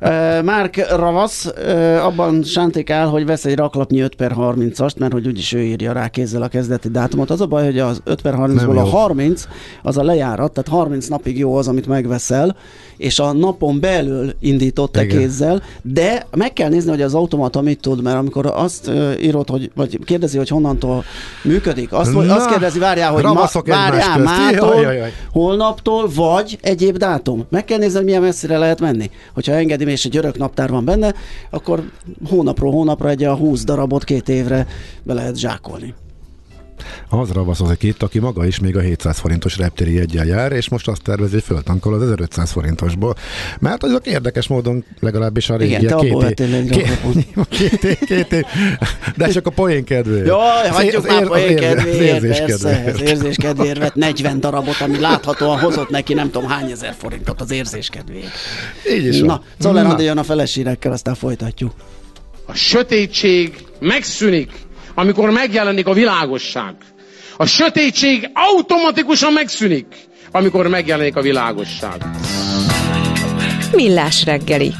Uh, 0.00 0.44
Márk 0.44 0.86
Ravasz 0.96 1.44
uh, 1.44 2.06
abban 2.06 2.42
sántikál, 2.42 3.08
hogy 3.08 3.26
vesz 3.26 3.44
egy 3.44 3.56
raklapnyi 3.56 4.00
5 4.00 4.14
per 4.14 4.32
30-ast, 4.36 4.96
mert 4.96 5.12
hogy 5.12 5.26
úgyis 5.26 5.52
ő 5.52 5.62
írja 5.62 5.92
rá 5.92 6.08
kézzel 6.08 6.42
a 6.42 6.48
kezdeti 6.48 6.88
dátumot. 6.88 7.30
Az 7.30 7.40
a 7.40 7.46
baj, 7.46 7.64
hogy 7.64 7.78
az 7.78 8.00
5 8.04 8.22
per 8.22 8.34
30-ból 8.36 8.76
a 8.76 8.84
30 8.84 9.44
az 9.82 9.96
a 9.96 10.02
lejárat, 10.02 10.52
tehát 10.52 10.70
30 10.70 11.06
napig 11.06 11.38
jó 11.38 11.56
az, 11.56 11.68
amit 11.68 11.86
megveszel, 11.86 12.56
és 12.96 13.18
a 13.18 13.32
napon 13.32 13.80
belül 13.80 14.34
indított 14.40 14.92
te 14.92 15.06
kézzel, 15.06 15.62
de 15.82 16.26
meg 16.36 16.52
kell 16.52 16.68
nézni, 16.68 16.90
hogy 16.90 17.02
az 17.02 17.14
automata 17.14 17.60
mit 17.60 17.80
tud, 17.80 18.02
mert 18.02 18.16
amikor 18.16 18.46
azt 18.46 18.88
uh, 18.88 19.22
írod, 19.22 19.48
hogy, 19.48 19.70
vagy 19.74 19.98
kérdezi, 20.04 20.36
hogy 20.36 20.48
honnantól 20.48 21.04
működik, 21.42 21.92
azt, 21.92 22.12
Na, 22.12 22.34
azt 22.34 22.48
kérdezi, 22.48 22.78
várjál, 22.78 23.12
hogy 23.12 23.22
ma, 23.22 23.48
várjál, 23.64 24.18
mától, 24.18 24.86
holnaptól, 25.32 26.10
vagy 26.14 26.37
egyéb 26.60 26.96
dátum. 26.96 27.46
Meg 27.50 27.64
kell 27.64 27.78
nézni, 27.78 27.96
hogy 27.96 28.04
milyen 28.04 28.22
messzire 28.22 28.58
lehet 28.58 28.80
menni. 28.80 29.10
Hogyha 29.34 29.52
engedi, 29.52 29.90
és 29.90 30.04
egy 30.04 30.16
örök 30.16 30.38
naptár 30.38 30.70
van 30.70 30.84
benne, 30.84 31.14
akkor 31.50 31.90
hónapról 32.28 32.72
hónapra 32.72 33.08
egy 33.08 33.24
a 33.24 33.34
20 33.34 33.64
darabot 33.64 34.04
két 34.04 34.28
évre 34.28 34.66
be 35.02 35.14
lehet 35.14 35.36
zsákolni 35.36 35.94
az 37.08 37.30
ravaszozik 37.30 37.82
itt, 37.82 38.02
aki 38.02 38.18
maga 38.18 38.46
is 38.46 38.58
még 38.58 38.76
a 38.76 38.80
700 38.80 39.18
forintos 39.18 39.56
reptéri 39.56 39.98
egyel 39.98 40.26
jár, 40.26 40.52
és 40.52 40.68
most 40.68 40.88
azt 40.88 41.02
tervezi, 41.02 41.32
hogy 41.32 41.42
föltankol 41.42 41.94
az 41.94 42.02
1500 42.02 42.50
forintosból. 42.50 43.14
Mert 43.58 43.82
azok 43.82 44.06
érdekes 44.06 44.46
módon 44.46 44.84
legalábbis 45.00 45.50
a 45.50 45.56
régi 45.56 45.70
Igen, 45.70 45.86
te 45.86 45.96
két, 45.96 46.40
év, 46.40 47.46
két, 47.48 47.78
két, 47.78 47.98
két 48.04 48.32
év, 48.32 48.44
de 49.16 49.28
csak 49.28 49.46
a 49.46 49.50
poén 49.50 49.84
kedvéért. 49.84 50.26
Jaj, 50.26 50.68
hagyjuk 50.68 51.06
már 51.06 51.26
poén 51.26 51.56
kedvéért, 51.56 52.22
érzés 52.22 52.38
kedvéért. 52.38 53.00
érzés 53.00 53.36
kedvéért 53.36 53.78
vett 53.78 53.94
40 53.94 54.40
darabot, 54.40 54.80
ami 54.80 55.00
láthatóan 55.00 55.58
hozott 55.58 55.88
neki 55.88 56.14
nem 56.14 56.30
tudom 56.30 56.48
hány 56.48 56.70
ezer 56.70 56.94
forintot 56.98 57.40
az 57.40 57.50
érzés 57.50 57.88
kedvéért. 57.88 58.32
Így 58.90 59.06
is 59.06 59.20
Na, 59.20 59.42
Czoller 59.58 60.00
jön 60.00 60.18
a 60.18 60.22
felesírekkel, 60.22 60.92
aztán 60.92 61.14
folytatjuk. 61.14 61.72
A 62.46 62.54
sötétség 62.54 63.64
megszűnik, 63.80 64.52
amikor 64.98 65.30
megjelenik 65.30 65.86
a 65.86 65.92
világosság. 65.92 66.74
A 67.36 67.46
sötétség 67.46 68.30
automatikusan 68.34 69.32
megszűnik, 69.32 69.86
amikor 70.30 70.66
megjelenik 70.66 71.16
a 71.16 71.20
világosság. 71.20 72.04
Millás 73.72 74.24
reggeli. 74.24 74.72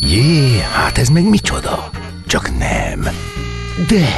Jé, 0.00 0.58
hát 0.72 0.98
ez 0.98 1.08
meg 1.08 1.28
micsoda? 1.28 1.90
Csak 2.26 2.58
nem. 2.58 3.00
De, 3.88 4.08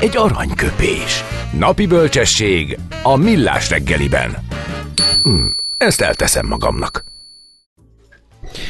egy 0.00 0.16
aranyköpés. 0.16 1.24
Napi 1.58 1.86
bölcsesség 1.86 2.78
a 3.02 3.16
Millás 3.16 3.70
reggeliben. 3.70 4.36
Hm, 5.22 5.46
ezt 5.76 6.00
elteszem 6.00 6.46
magamnak. 6.46 7.13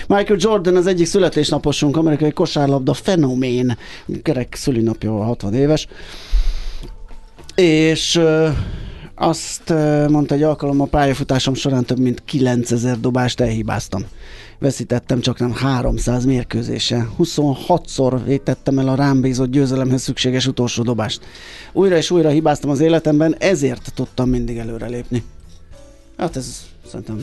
Michael 0.07 0.38
Jordan 0.40 0.77
az 0.77 0.87
egyik 0.87 1.07
születésnaposunk, 1.07 1.97
amerikai 1.97 2.33
kosárlabda 2.33 2.94
fenomén, 2.94 3.77
kerek 4.23 4.55
szülinapja 4.55 5.12
60 5.12 5.55
éves, 5.55 5.87
és 7.55 8.20
azt 9.14 9.68
mondta 10.09 10.35
egy 10.35 10.42
alkalom 10.42 10.81
a 10.81 10.85
pályafutásom 10.85 11.55
során 11.55 11.85
több 11.85 11.99
mint 11.99 12.25
9000 12.25 13.01
dobást 13.01 13.40
elhibáztam. 13.40 14.05
Veszítettem 14.59 15.20
csak 15.20 15.38
nem 15.38 15.53
300 15.53 16.25
mérkőzése. 16.25 17.09
26-szor 17.18 18.20
vétettem 18.25 18.79
el 18.79 18.88
a 18.88 18.94
rám 18.94 19.20
bízott 19.20 19.51
győzelemhez 19.51 20.03
szükséges 20.03 20.47
utolsó 20.47 20.83
dobást. 20.83 21.20
Újra 21.73 21.97
és 21.97 22.11
újra 22.11 22.29
hibáztam 22.29 22.70
az 22.70 22.81
életemben, 22.81 23.37
ezért 23.38 23.92
tudtam 23.94 24.29
mindig 24.29 24.57
előrelépni. 24.57 25.23
Hát 26.16 26.37
ez 26.37 26.62
szerintem 26.87 27.23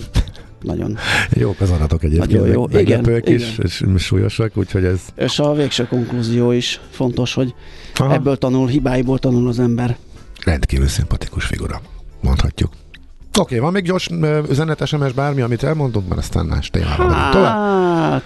nagyon... 0.64 0.98
Jók 1.30 1.60
az 1.60 1.70
adatok 1.70 2.04
egyébként, 2.04 2.32
nagyon 2.32 2.48
jó. 2.48 2.68
meglepők 2.72 3.28
igen, 3.28 3.40
is, 3.40 3.58
igen. 3.58 3.96
és 3.96 4.04
súlyosak, 4.04 4.58
úgyhogy 4.58 4.84
ez... 4.84 5.00
És 5.16 5.40
a 5.40 5.54
végső 5.54 5.88
konklúzió 5.88 6.52
is 6.52 6.80
fontos, 6.90 7.34
hogy 7.34 7.54
Aha. 7.96 8.14
ebből 8.14 8.38
tanul, 8.38 8.68
hibáiból 8.68 9.20
tanul 9.20 9.48
az 9.48 9.60
ember. 9.60 9.98
Rendkívül 10.46 10.88
szimpatikus 10.88 11.46
figura, 11.46 11.82
mondhatjuk. 12.22 12.72
Oké, 13.40 13.40
okay, 13.40 13.60
van 13.60 13.72
még 13.72 13.84
gyors 13.84 14.10
üzenet, 14.50 14.88
SMS, 14.88 15.12
bármi, 15.12 15.42
amit 15.42 15.64
elmondunk, 15.64 16.08
mert 16.08 16.20
aztán 16.20 16.46
más 16.46 16.70
témára 16.70 17.10
hát, 17.10 17.32
tovább 17.32 18.24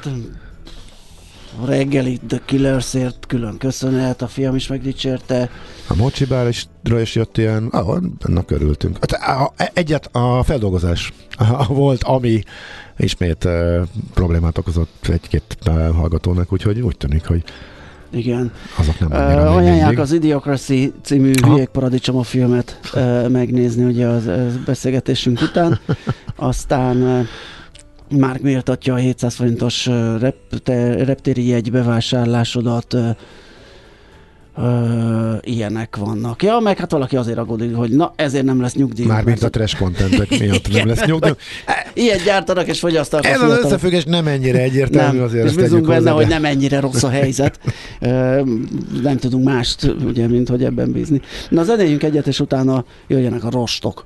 a 1.61 1.65
reggeli 1.65 2.19
The 2.27 2.41
Killersért 2.45 3.25
külön 3.27 3.57
köszönet, 3.57 4.21
a 4.21 4.27
fiam 4.27 4.55
is 4.55 4.67
megdicsérte. 4.67 5.49
A 5.87 5.95
Mocsibár 5.95 6.47
is, 6.47 6.67
is 7.01 7.15
jött 7.15 7.37
ilyen, 7.37 7.67
ah, 7.67 7.97
ennek 8.27 8.51
örültünk. 8.51 8.97
Hát, 8.99 9.51
egyet 9.73 10.09
a 10.11 10.43
feldolgozás 10.43 11.13
volt, 11.67 12.03
ami 12.03 12.43
ismét 12.97 13.43
uh, 13.43 13.81
problémát 14.13 14.57
okozott 14.57 15.07
egy-két 15.09 15.57
uh, 15.67 15.95
hallgatónak, 15.95 16.53
úgyhogy 16.53 16.81
úgy 16.81 16.97
tűnik, 16.97 17.25
hogy 17.25 17.43
igen. 18.11 18.51
Azok 18.77 18.99
nem 18.99 19.11
uh, 19.11 19.55
Ajánlják 19.55 19.99
az 19.99 20.11
Idiocracy 20.11 20.93
című 21.03 21.31
Hülyék 21.43 21.67
Paradicsom 21.67 22.17
a 22.17 22.23
filmet 22.23 22.79
uh, 22.93 23.29
megnézni 23.29 23.83
ugye 23.83 24.07
az 24.07 24.25
uh, 24.25 24.51
beszélgetésünk 24.65 25.41
után. 25.41 25.79
Aztán 26.35 27.01
uh, 27.01 27.27
már 28.17 28.39
méltatja 28.41 28.93
a 28.93 28.97
700 28.97 29.35
forintos 29.35 29.85
reptéri 31.05 31.47
jegy 31.47 31.71
bevásárlásodat, 31.71 32.95
Ö, 34.57 35.33
ilyenek 35.41 35.95
vannak. 35.95 36.43
Ja, 36.43 36.59
meg 36.59 36.77
hát 36.77 36.91
valaki 36.91 37.15
azért 37.15 37.37
aggódik, 37.37 37.75
hogy 37.75 37.91
na 37.91 38.13
ezért 38.15 38.45
nem 38.45 38.61
lesz 38.61 38.75
nyugdíj. 38.75 39.05
Mármint 39.05 39.43
a 39.43 39.49
trash 39.49 39.77
contentek 39.77 40.29
miatt 40.39 40.71
nem 40.71 40.87
lesz 40.87 41.05
nyugdíj. 41.05 41.31
Ilyen 41.93 42.19
gyártanak 42.25 42.67
és 42.67 42.79
fogyasztanak. 42.79 43.25
Ez 43.25 43.41
az 43.41 43.57
összefüggés 43.63 44.03
nem 44.03 44.27
ennyire 44.27 44.59
egyértelmű 44.59 45.17
nem. 45.17 45.25
azért. 45.25 45.45
És 45.45 45.55
bízunk 45.55 45.87
benne, 45.87 46.11
hogy 46.11 46.27
nem 46.27 46.45
ennyire 46.45 46.79
rossz 46.79 47.03
a 47.03 47.09
helyzet. 47.09 47.59
nem 49.01 49.17
tudunk 49.19 49.45
mást, 49.45 49.93
ugye, 50.05 50.27
mint 50.27 50.49
hogy 50.49 50.63
ebben 50.63 50.91
bízni. 50.91 51.21
Na 51.49 51.63
zenéljünk 51.63 52.03
egyet, 52.03 52.27
és 52.27 52.39
utána 52.39 52.85
jöjjenek 53.07 53.43
a 53.43 53.49
rostok. 53.49 54.05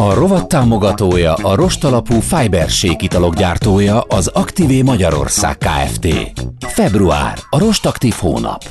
A 0.00 0.14
rovat 0.14 0.48
támogatója, 0.48 1.34
a 1.34 1.54
rostalapú 1.54 2.20
Fiber 2.20 2.68
italok 2.98 3.34
gyártója, 3.34 4.00
az 4.00 4.26
Aktivé 4.26 4.82
Magyarország 4.82 5.58
Kft. 5.58 6.06
Február, 6.60 7.38
a 7.50 7.58
rostaktív 7.58 8.14
hónap. 8.18 8.64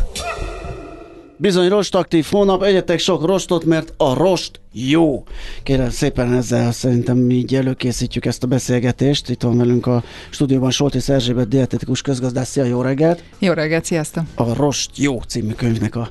Bizony 1.38 1.70
rostaktív 1.70 2.28
hónap, 2.32 2.64
egyetek 2.64 3.00
sok 3.00 3.26
rostot, 3.26 3.66
mert 3.66 3.94
a 3.98 4.14
rost 4.14 4.62
jó. 4.78 5.24
Kérem 5.64 5.90
szépen 5.90 6.34
ezzel 6.34 6.72
szerintem 6.72 7.30
így 7.30 7.56
előkészítjük 7.56 8.26
ezt 8.26 8.44
a 8.44 8.48
beszélgetést. 8.48 9.30
Itt 9.30 9.42
van 9.42 9.58
velünk 9.58 9.86
a 9.86 10.04
stúdióban 10.30 10.72
Solti 10.72 11.00
Erzsébet, 11.08 11.48
dietetikus 11.48 12.02
közgazdász. 12.02 12.50
Szia, 12.50 12.64
jó 12.64 12.82
reggelt! 12.82 13.24
Jó 13.40 13.54
reggelt, 13.54 13.86
sziasztok! 13.86 14.24
A 14.36 14.54
Rost 14.54 14.90
Jó 14.96 15.22
című 15.22 15.52
könyvnek 15.52 15.96
a 15.96 16.10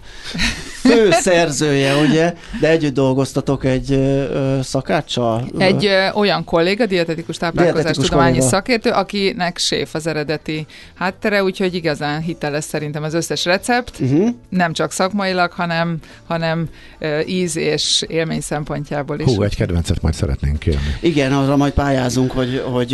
fő 0.87 1.11
szerzője, 1.11 1.97
ugye? 1.97 2.35
De 2.61 2.69
együtt 2.69 2.95
dolgoztatok 2.95 3.65
egy 3.65 3.93
ö, 3.93 4.59
szakáccsal? 4.63 5.49
Egy 5.59 5.87
ö, 5.87 6.11
olyan 6.15 6.45
kolléga, 6.45 6.87
dietetikus 6.87 7.37
táplálkozás 7.37 7.97
tudományi 7.97 8.41
szakértő, 8.41 8.91
akinek 8.91 9.59
séf 9.59 9.95
az 9.95 10.07
eredeti 10.07 10.67
háttere, 10.95 11.43
úgyhogy 11.43 11.75
igazán 11.75 12.21
hiteles 12.21 12.65
szerintem 12.65 13.03
az 13.03 13.15
összes 13.15 13.45
recept, 13.45 14.01
uh-huh. 14.01 14.29
nem 14.49 14.73
csak 14.73 14.93
szakmailag, 14.93 15.53
hanem, 15.53 15.99
hanem 16.27 16.69
ö, 16.99 17.21
íz 17.21 17.57
és 17.57 18.05
élmény 18.09 18.41
szempontjából 18.57 19.21
is. 19.21 19.35
Hú, 19.35 19.43
egy 19.43 19.57
kedvencet 19.57 20.03
majd 20.03 20.15
szeretnénk 20.15 20.59
kérni. 20.59 20.97
Igen, 21.01 21.33
arra 21.33 21.57
majd 21.57 21.73
pályázunk, 21.73 22.31
hogy, 22.31 22.63
hogy 22.73 22.91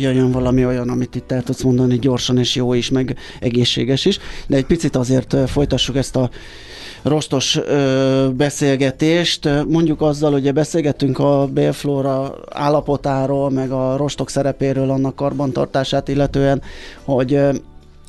jöjjön 0.00 0.30
valami 0.30 0.66
olyan, 0.66 0.88
amit 0.88 1.14
itt 1.14 1.32
el 1.32 1.42
tudsz 1.42 1.62
mondani 1.62 1.98
gyorsan 1.98 2.38
és 2.38 2.54
jó 2.54 2.72
is, 2.72 2.90
meg 2.90 3.16
egészséges 3.40 4.04
is. 4.04 4.18
De 4.46 4.56
egy 4.56 4.66
picit 4.66 4.96
azért 4.96 5.36
folytassuk 5.46 5.96
ezt 5.96 6.16
a 6.16 6.30
rostos 7.02 7.56
ö, 7.56 8.28
beszélgetést. 8.36 9.48
Mondjuk 9.68 10.00
azzal, 10.00 10.32
hogy 10.32 10.52
beszélgettünk 10.52 11.18
a 11.18 11.46
bélflóra 11.52 12.34
állapotáról, 12.50 13.50
meg 13.50 13.70
a 13.70 13.96
rostok 13.96 14.30
szerepéről, 14.30 14.90
annak 14.90 15.16
karbantartását 15.16 16.08
illetően, 16.08 16.62
hogy 17.04 17.34
ö, 17.34 17.54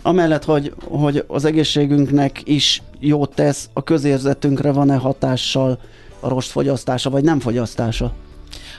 amellett, 0.01 0.43
hogy, 0.43 0.73
hogy 0.83 1.23
az 1.27 1.45
egészségünknek 1.45 2.41
is 2.43 2.81
jót 2.99 3.35
tesz, 3.35 3.69
a 3.73 3.83
közérzetünkre 3.83 4.71
van-e 4.71 4.95
hatással 4.95 5.79
a 6.19 6.29
rost 6.29 6.51
fogyasztása, 6.51 7.09
vagy 7.09 7.23
nem 7.23 7.39
fogyasztása? 7.39 8.13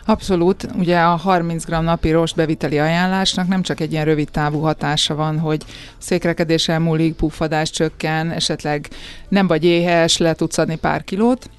Abszolút. 0.05 0.69
Ugye 0.79 0.99
a 0.99 1.17
30 1.17 1.65
g 1.65 1.71
napi 1.71 2.11
rost 2.11 2.37
beviteli 2.37 2.79
ajánlásnak 2.79 3.49
nem 3.49 3.63
csak 3.63 3.81
egy 3.81 3.93
ilyen 3.93 4.05
rövid 4.05 4.31
távú 4.31 4.61
hatása 4.61 5.15
van, 5.15 5.39
hogy 5.39 5.65
székrekedéssel 5.99 6.79
múlik, 6.79 7.15
puffadás 7.15 7.71
csökken, 7.71 8.31
esetleg 8.31 8.89
nem 9.29 9.47
vagy 9.47 9.65
éhes, 9.65 10.17
le 10.17 10.35
tudsz 10.35 10.59
adni 10.59 10.77
pár 10.77 11.05
kilót, 11.05 11.51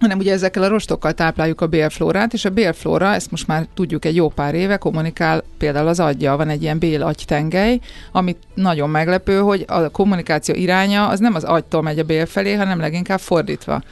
hanem 0.00 0.18
ugye 0.18 0.32
ezekkel 0.32 0.62
a 0.62 0.68
rostokkal 0.68 1.12
tápláljuk 1.12 1.60
a 1.60 1.66
bélflórát, 1.66 2.32
és 2.32 2.44
a 2.44 2.50
bélflóra, 2.50 3.14
ezt 3.14 3.30
most 3.30 3.46
már 3.46 3.66
tudjuk 3.74 4.04
egy 4.04 4.14
jó 4.14 4.28
pár 4.28 4.54
éve, 4.54 4.76
kommunikál 4.76 5.42
például 5.58 5.88
az 5.88 6.00
agya, 6.00 6.36
van 6.36 6.48
egy 6.48 6.62
ilyen 6.62 6.78
bélagytengely, 6.78 7.80
amit 8.12 8.38
nagyon 8.54 8.90
meglepő, 8.90 9.38
hogy 9.38 9.64
a 9.66 9.88
kommunikáció 9.88 10.54
iránya 10.54 11.08
az 11.08 11.20
nem 11.20 11.34
az 11.34 11.44
agytól 11.44 11.82
megy 11.82 11.98
a 11.98 12.04
bél 12.04 12.26
felé, 12.26 12.54
hanem 12.54 12.80
leginkább 12.80 13.20
fordítva. 13.20 13.82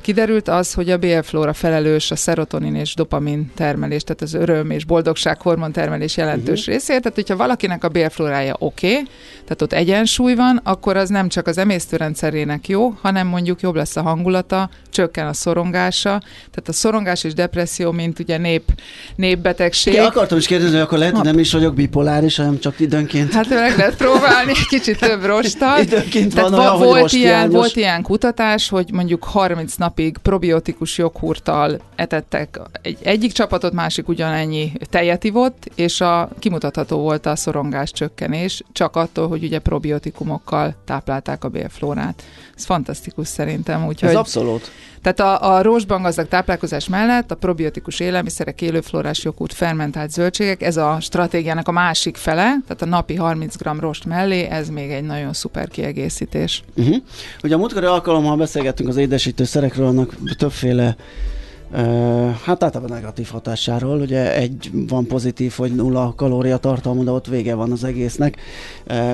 Kiderült 0.00 0.48
az, 0.48 0.74
hogy 0.74 0.90
a 0.90 0.96
bélflóra 0.96 1.52
felelős 1.52 2.10
a 2.10 2.16
szerotonin 2.16 2.74
és 2.74 2.94
dopamin 2.94 3.52
termelés, 3.54 4.02
tehát 4.02 4.22
az 4.22 4.34
öröm 4.34 4.70
és 4.70 4.84
boldogság 4.84 5.40
hormon 5.40 5.72
termelés 5.72 6.16
jelentős 6.16 6.60
uh-huh. 6.60 6.74
részét. 6.74 7.02
Tehát, 7.02 7.14
hogyha 7.14 7.36
valakinek 7.36 7.84
a 7.84 7.88
bélflórája 7.88 8.56
oké, 8.58 8.92
okay, 8.92 9.08
tehát 9.50 9.62
ott 9.62 9.72
egyensúly 9.72 10.34
van, 10.34 10.60
akkor 10.64 10.96
az 10.96 11.08
nem 11.08 11.28
csak 11.28 11.46
az 11.46 11.58
emésztőrendszerének 11.58 12.68
jó, 12.68 12.94
hanem 13.00 13.26
mondjuk 13.26 13.60
jobb 13.60 13.74
lesz 13.74 13.96
a 13.96 14.02
hangulata, 14.02 14.70
csökken 14.90 15.26
a 15.26 15.32
szorongása. 15.32 16.18
Tehát 16.28 16.68
a 16.68 16.72
szorongás 16.72 17.24
és 17.24 17.34
depresszió, 17.34 17.92
mint 17.92 18.18
ugye 18.18 18.38
nép, 18.38 18.62
népbetegség. 19.16 19.92
Igen, 19.92 20.04
akartam 20.06 20.38
is 20.38 20.46
kérdezni, 20.46 20.74
hogy 20.74 20.84
akkor 20.84 20.98
lehet, 20.98 21.14
hogy 21.14 21.24
nem 21.24 21.38
is 21.38 21.52
vagyok 21.52 21.74
bipoláris, 21.74 22.36
hanem 22.36 22.58
csak 22.58 22.80
időnként. 22.80 23.32
Hát 23.32 23.48
meg 23.48 23.76
lehet 23.76 23.96
próbálni, 23.96 24.52
kicsit 24.68 24.98
több 24.98 25.24
rostal. 25.24 25.80
időnként 25.80 26.34
van 26.34 26.54
olyan, 26.54 26.78
volt, 26.78 27.12
ilyen, 27.12 27.50
volt 27.50 27.76
ilyen 27.76 28.02
kutatás, 28.02 28.68
hogy 28.68 28.92
mondjuk 28.92 29.24
30 29.24 29.74
nap 29.74 29.89
napig 29.90 30.18
probiotikus 30.18 30.98
joghurttal 30.98 31.80
etettek 31.94 32.60
egy, 32.82 32.98
egyik 33.02 33.32
csapatot, 33.32 33.72
másik 33.72 34.08
ugyanennyi 34.08 34.72
tejet 34.90 35.24
ivott, 35.24 35.70
és 35.74 36.00
a 36.00 36.28
kimutatható 36.38 36.98
volt 36.98 37.26
a 37.26 37.36
szorongás 37.36 37.92
csökkenés, 37.92 38.62
csak 38.72 38.96
attól, 38.96 39.28
hogy 39.28 39.44
ugye 39.44 39.58
probiotikumokkal 39.58 40.74
táplálták 40.84 41.44
a 41.44 41.48
bélflórát. 41.48 42.22
Ez 42.60 42.66
fantasztikus 42.66 43.28
szerintem. 43.28 43.86
Úgyhogy, 43.86 44.08
Ez 44.08 44.14
abszolút. 44.14 44.70
Tehát 45.02 45.20
a, 45.20 45.54
a 45.54 45.62
rózsban 45.62 46.02
gazdag 46.02 46.28
táplálkozás 46.28 46.88
mellett 46.88 47.30
a 47.30 47.34
probiotikus 47.34 48.00
élelmiszerek, 48.00 48.62
élőflórás 48.62 49.24
joghurt, 49.24 49.52
fermentált 49.52 50.10
zöldségek, 50.10 50.62
ez 50.62 50.76
a 50.76 50.98
stratégiának 51.00 51.68
a 51.68 51.72
másik 51.72 52.16
fele, 52.16 52.42
tehát 52.66 52.82
a 52.82 52.86
napi 52.86 53.14
30 53.14 53.56
g 53.56 53.80
rost 53.80 54.04
mellé, 54.04 54.42
ez 54.42 54.68
még 54.68 54.90
egy 54.90 55.04
nagyon 55.04 55.32
szuper 55.32 55.68
kiegészítés. 55.68 56.62
Uh-huh. 56.76 56.96
Ugye 57.42 57.54
a 57.54 57.58
múltkori 57.58 57.86
alkalommal 57.86 58.36
beszélgettünk 58.36 58.88
az 58.88 58.96
édesítőszerekről, 58.96 59.86
annak 59.86 60.16
többféle 60.38 60.96
Hát 62.44 62.62
általában 62.62 62.96
negatív 62.96 63.28
hatásáról, 63.28 64.00
ugye 64.00 64.34
egy 64.34 64.70
van 64.88 65.06
pozitív, 65.06 65.52
hogy 65.56 65.74
nulla 65.74 66.12
kalóriatartalmú, 66.16 67.04
de 67.04 67.10
ott 67.10 67.26
vége 67.26 67.54
van 67.54 67.72
az 67.72 67.84
egésznek. 67.84 68.36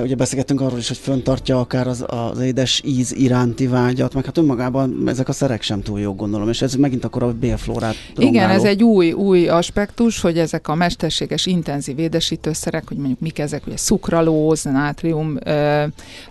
Ugye 0.01 0.15
beszélgettünk 0.15 0.61
arról 0.61 0.77
is, 0.77 0.87
hogy 0.87 0.97
föntartja 0.97 1.59
akár 1.59 1.87
az, 1.87 2.05
az 2.07 2.39
édes 2.39 2.81
íz 2.85 3.11
iránti 3.11 3.67
vágyat, 3.67 4.13
meg 4.13 4.25
hát 4.25 4.37
önmagában 4.37 5.03
ezek 5.05 5.27
a 5.27 5.31
szerek 5.31 5.61
sem 5.61 5.81
túl 5.81 5.99
jók 5.99 6.17
gondolom, 6.17 6.49
és 6.49 6.61
ez 6.61 6.73
megint 6.73 7.03
akkor 7.03 7.23
a 7.23 7.33
bélflórát 7.33 7.95
rongáló. 8.15 8.35
Igen, 8.35 8.49
ez 8.49 8.63
egy 8.63 8.83
új, 8.83 9.11
új 9.11 9.47
aspektus, 9.47 10.21
hogy 10.21 10.37
ezek 10.37 10.67
a 10.67 10.75
mesterséges 10.75 11.45
intenzív 11.45 11.99
édesítőszerek, 11.99 12.87
hogy 12.87 12.97
mondjuk 12.97 13.19
mik 13.19 13.39
ezek, 13.39 13.67
ugye 13.67 13.77
szukralóz, 13.77 14.63
nátrium, 14.63 15.37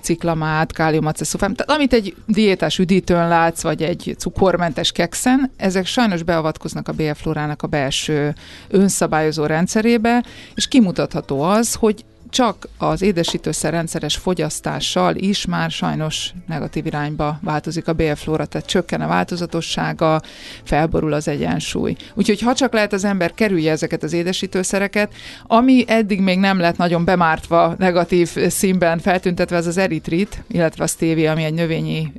ciklamát, 0.01 0.73
káliumaceszufám, 0.73 1.55
tehát 1.55 1.81
amit 1.81 1.93
egy 1.93 2.15
diétás 2.27 2.79
üdítőn 2.79 3.29
látsz, 3.29 3.63
vagy 3.63 3.83
egy 3.83 4.15
cukormentes 4.19 4.93
kekszen, 4.93 5.51
ezek 5.57 5.87
sajnos 5.87 6.16
sajnos 6.17 6.35
beavatkoznak 6.35 6.89
a 6.89 6.93
bélflórának 6.93 7.63
a 7.63 7.67
belső 7.67 8.35
önszabályozó 8.69 9.47
rendszerébe, 9.47 10.25
és 10.55 10.69
kimutatható 10.69 11.43
az, 11.43 11.75
hogy 11.75 12.05
csak 12.31 12.69
az 12.79 13.03
édesítőszer 13.03 13.73
rendszeres 13.73 14.17
fogyasztással 14.17 15.15
is 15.15 15.47
már 15.47 15.71
sajnos 15.71 16.31
negatív 16.47 16.87
irányba 16.87 17.39
változik 17.43 17.89
a 17.89 17.93
bélflóra, 17.93 18.47
tehát 18.47 18.67
csökken 18.67 19.01
a 19.01 19.07
változatossága, 19.07 20.21
felborul 20.63 21.13
az 21.13 21.29
egyensúly. 21.29 21.97
Úgyhogy 22.15 22.41
ha 22.41 22.55
csak 22.55 22.73
lehet 22.73 22.93
az 22.93 23.05
ember 23.05 23.35
kerülje 23.35 23.71
ezeket 23.71 24.03
az 24.03 24.13
édesítőszereket, 24.13 25.15
ami 25.47 25.85
eddig 25.87 26.21
még 26.21 26.39
nem 26.39 26.59
lett 26.59 26.77
nagyon 26.77 27.05
bemártva 27.05 27.75
negatív 27.79 28.37
színben 28.49 28.99
feltüntetve, 28.99 29.57
ez 29.57 29.67
az 29.67 29.79
eritrit, 29.79 30.43
illetve 30.49 30.85
a 30.85 30.87
stevia, 30.87 31.31
ami 31.31 31.45
egy 31.45 31.55
növényi 31.55 32.13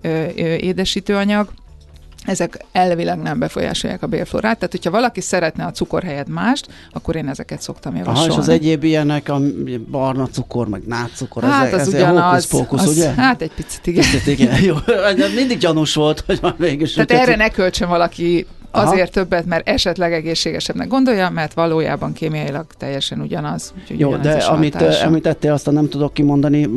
édesítőanyag, 0.60 1.50
ezek 2.28 2.66
elvileg 2.72 3.22
nem 3.22 3.40
befolyásolják 3.40 4.04
a 4.04 4.08
bélflórát, 4.08 4.56
tehát 4.56 4.72
hogyha 4.72 4.92
valaki 4.92 5.22
szeretne 5.22 5.66
a 5.66 5.72
cukor 5.72 6.04
helyett 6.04 6.28
mást, 6.30 6.68
akkor 6.92 7.16
én 7.16 7.28
ezeket 7.28 7.62
szoktam 7.62 7.96
javasolni. 7.96 8.30
Aha, 8.30 8.42
és 8.42 8.48
az 8.48 8.50
egyéb 8.50 8.84
ilyenek, 8.84 9.30
a 9.30 9.40
barna 9.92 10.28
cukor, 10.28 10.68
meg 10.68 10.82
nátszukor, 10.86 11.44
hát 11.44 11.66
ez, 11.66 11.74
az 11.74 11.80
ez 11.80 11.88
ugyanaz, 11.88 12.48
pókusz, 12.48 12.82
az, 12.82 12.98
ugye? 12.98 13.10
Hát 13.10 13.42
egy 13.42 13.52
picit 13.52 13.88
igen. 13.88 14.04
Picit 14.12 14.28
igen, 14.28 14.62
jó. 14.62 14.76
Mindig 15.36 15.58
gyanús 15.58 15.94
volt, 15.94 16.24
hogy 16.26 16.40
már 16.42 16.56
mégis. 16.58 16.94
Tehát 16.94 17.12
erre 17.12 17.36
ne 17.36 17.50
költsön 17.50 17.88
valaki 17.88 18.48
Aha. 18.72 18.92
Azért 18.92 19.12
többet, 19.12 19.46
mert 19.46 19.68
esetleg 19.70 20.14
egészségesebbnek 20.14 20.88
gondolja, 20.88 21.30
mert 21.30 21.54
valójában 21.54 22.14
kémiailag 22.14 22.66
teljesen 22.78 23.22
ugyanaz. 23.22 23.74
Jó, 23.88 24.08
ugyanaz 24.08 24.26
de 24.26 24.44
amit 24.44 24.76
említettél, 24.76 25.52
azt 25.52 25.72
nem 25.72 25.90
tudok 25.90 26.14
kimondani, 26.14 26.70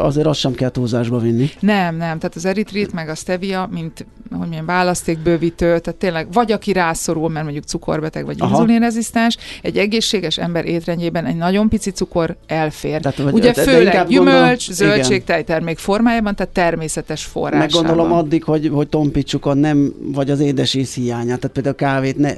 azért 0.00 0.26
azt 0.26 0.38
sem 0.38 0.52
kell 0.54 0.70
túlzásba 0.70 1.18
vinni. 1.18 1.50
Nem, 1.60 1.96
nem, 1.96 2.18
tehát 2.18 2.32
az 2.34 2.44
eritrit 2.44 2.92
meg 2.92 3.08
a 3.08 3.14
stevia, 3.14 3.68
mint 3.72 4.06
hogy 4.36 4.48
milyen 4.48 4.66
választékbővítő, 4.66 5.78
tehát 5.78 5.94
tényleg 5.98 6.32
vagy 6.32 6.52
aki 6.52 6.72
rászorul, 6.72 7.28
mert 7.28 7.44
mondjuk 7.44 7.64
cukorbeteg 7.64 8.24
vagy 8.24 8.42
inzulinrezisztens, 8.42 9.36
egy 9.62 9.76
egészséges 9.76 10.38
ember 10.38 10.64
étrendjében 10.64 11.26
egy 11.26 11.36
nagyon 11.36 11.68
pici 11.68 11.90
cukor 11.90 12.36
elfér. 12.46 13.00
Tehát, 13.00 13.18
vagy, 13.18 13.32
Ugye 13.32 13.52
de, 13.52 13.62
főleg 13.62 13.92
de 13.92 14.04
gyümölcs, 14.08 14.68
gondolom, 14.68 14.94
zöldség, 14.94 15.24
tejtermék 15.24 15.78
formájában, 15.78 16.34
tehát 16.34 16.52
természetes 16.52 17.24
forrásában. 17.24 17.58
Meg 17.58 17.70
gondolom 17.70 18.12
addig, 18.12 18.44
hogy, 18.44 18.70
hogy 18.72 18.88
tompítsuk 18.88 19.46
a 19.46 19.54
nem, 19.54 19.92
vagy 20.12 20.30
az 20.30 20.40
édes 20.40 20.74
hiányát, 20.98 21.38
tehát 21.40 21.52
például 21.52 21.74
a 21.74 21.78
kávét 21.78 22.16
ne 22.16 22.32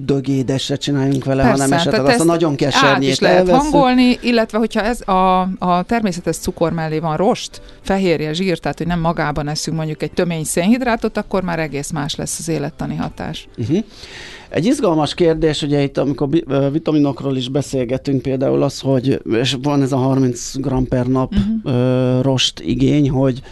dögédesre 0.00 0.76
csináljunk 0.76 1.24
vele, 1.24 1.42
Persze, 1.42 1.62
hanem 1.62 1.78
esetleg 1.78 2.04
azt 2.04 2.20
a 2.20 2.24
nagyon 2.24 2.54
kesernyét 2.54 3.10
is 3.10 3.18
lehet 3.18 3.38
elveszünk. 3.38 3.62
hangolni, 3.62 4.18
illetve 4.22 4.58
hogyha 4.58 4.82
ez 4.82 5.08
a, 5.08 5.40
a 5.58 5.82
természetes 5.82 6.36
cukor 6.36 6.72
mellé 6.72 6.98
van 6.98 7.16
rost, 7.16 7.60
fehérje, 7.80 8.32
zsír, 8.32 8.58
tehát 8.58 8.78
hogy 8.78 8.86
nem 8.86 9.00
magában 9.00 9.48
eszünk 9.48 9.76
mondjuk 9.76 10.02
egy 10.02 10.12
tömény 10.12 10.44
szénhidrátot, 10.44 11.16
akkor 11.16 11.42
már 11.42 11.58
egész 11.58 11.90
más 11.90 12.14
lesz 12.14 12.38
az 12.38 12.48
élettani 12.48 12.96
hatás. 12.96 13.48
Uh-huh. 13.58 13.84
Egy 14.48 14.64
izgalmas 14.64 15.14
kérdés, 15.14 15.62
ugye 15.62 15.82
itt, 15.82 15.98
amikor 15.98 16.28
vitaminokról 16.72 17.36
is 17.36 17.48
beszélgetünk, 17.48 18.22
például 18.22 18.62
az, 18.62 18.80
hogy 18.80 19.20
és 19.30 19.56
van 19.62 19.82
ez 19.82 19.92
a 19.92 19.96
30 19.96 20.56
g 20.56 20.88
per 20.88 21.06
nap 21.06 21.34
uh-huh. 21.34 22.22
rost 22.22 22.60
igény, 22.60 23.10
hogy 23.10 23.42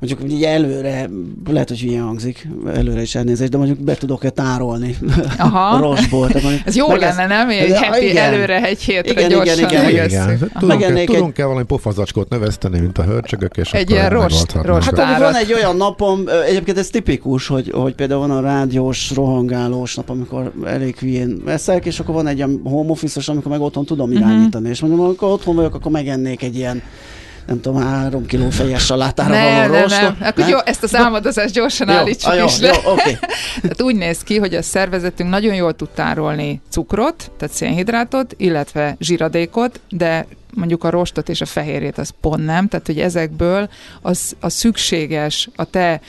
mondjuk 0.00 0.30
ugye 0.32 0.48
előre, 0.48 1.08
lehet, 1.46 1.68
hogy 1.68 1.82
ilyen 1.82 2.02
hangzik, 2.02 2.48
előre 2.74 3.00
is 3.02 3.14
elnézést, 3.14 3.50
de 3.50 3.56
mondjuk 3.56 3.78
be 3.78 3.94
tudok-e 3.94 4.30
tárolni 4.30 4.96
Aha. 5.38 5.78
rostból. 5.88 6.30
Ez 6.64 6.76
jó 6.76 6.88
lenne, 6.88 7.06
ezt, 7.06 7.28
nem? 7.28 7.48
Egy 7.48 7.72
heti 7.72 8.08
igen. 8.08 8.32
előre, 8.32 8.64
egy 8.64 8.82
hétre 8.82 9.10
igen, 9.10 9.28
gyorsan. 9.28 9.58
Igen, 9.58 9.88
igen, 9.88 10.08
igen. 10.08 10.50
Tudunk-e, 10.58 11.04
tudunk-e 11.04 11.44
valami 11.44 11.64
pofazacskót 11.64 12.28
növeszteni, 12.28 12.80
mint 12.80 12.98
a 12.98 13.02
hörcsögök, 13.02 13.56
és 13.56 13.72
egy 13.72 13.90
ilyen 13.90 14.10
rost, 14.10 14.52
rost 14.62 14.98
Hát 14.98 15.18
van 15.18 15.34
egy 15.34 15.52
olyan 15.52 15.76
napom, 15.76 16.24
egyébként 16.46 16.78
ez 16.78 16.88
tipikus, 16.88 17.46
hogy, 17.46 17.70
hogy 17.70 17.94
például 17.94 18.20
van 18.20 18.30
a 18.30 18.40
rádiós, 18.40 19.12
rohangálós 19.14 19.94
nap, 19.94 20.10
amikor 20.10 20.52
elég 20.64 20.96
hülyén 20.98 21.40
veszek, 21.44 21.86
és 21.86 22.00
akkor 22.00 22.14
van 22.14 22.26
egy 22.26 22.36
ilyen 22.36 22.60
home 22.64 22.90
office 22.90 23.20
amikor 23.26 23.50
meg 23.50 23.60
otthon 23.60 23.84
tudom 23.84 24.08
mhm. 24.08 24.16
irányítani, 24.16 24.54
uh-huh. 24.54 24.70
és 24.70 24.80
mondom, 24.80 25.00
amikor 25.00 25.30
otthon 25.30 25.54
vagyok, 25.54 25.74
akkor 25.74 25.92
megennék 25.92 26.42
egy 26.42 26.56
ilyen 26.56 26.82
nem 27.46 27.60
tudom, 27.60 27.82
három 27.82 28.26
kiló 28.26 28.50
fejes 28.60 28.84
salátára 28.84 29.34
ne, 29.34 29.68
való 29.68 29.86
nem, 29.86 29.86
nem. 29.88 30.16
Akkor 30.20 30.48
jó, 30.48 30.58
ezt 30.64 30.82
az 30.82 30.94
álmodozást 30.94 31.54
gyorsan 31.54 31.88
jó, 31.88 31.94
állítsuk 31.94 32.34
jó, 32.34 32.44
is 32.44 32.58
le. 32.58 32.66
Jó, 32.66 32.92
okay. 32.92 33.16
tehát 33.62 33.82
úgy 33.82 33.96
néz 33.96 34.18
ki, 34.18 34.38
hogy 34.38 34.54
a 34.54 34.62
szervezetünk 34.62 35.30
nagyon 35.30 35.54
jól 35.54 35.74
tud 35.74 35.88
tárolni 35.88 36.60
cukrot, 36.70 37.30
tehát 37.38 37.54
szénhidrátot, 37.54 38.34
illetve 38.36 38.96
zsiradékot, 39.00 39.80
de 39.88 40.26
mondjuk 40.56 40.84
a 40.84 40.90
rostot 40.90 41.28
és 41.28 41.40
a 41.40 41.46
fehérjét 41.46 41.98
az 41.98 42.12
pont 42.20 42.44
nem, 42.44 42.68
tehát 42.68 42.86
hogy 42.86 43.00
ezekből 43.00 43.68
az 44.02 44.36
a 44.40 44.48
szükséges, 44.48 45.48
a 45.56 45.64
te 45.64 46.00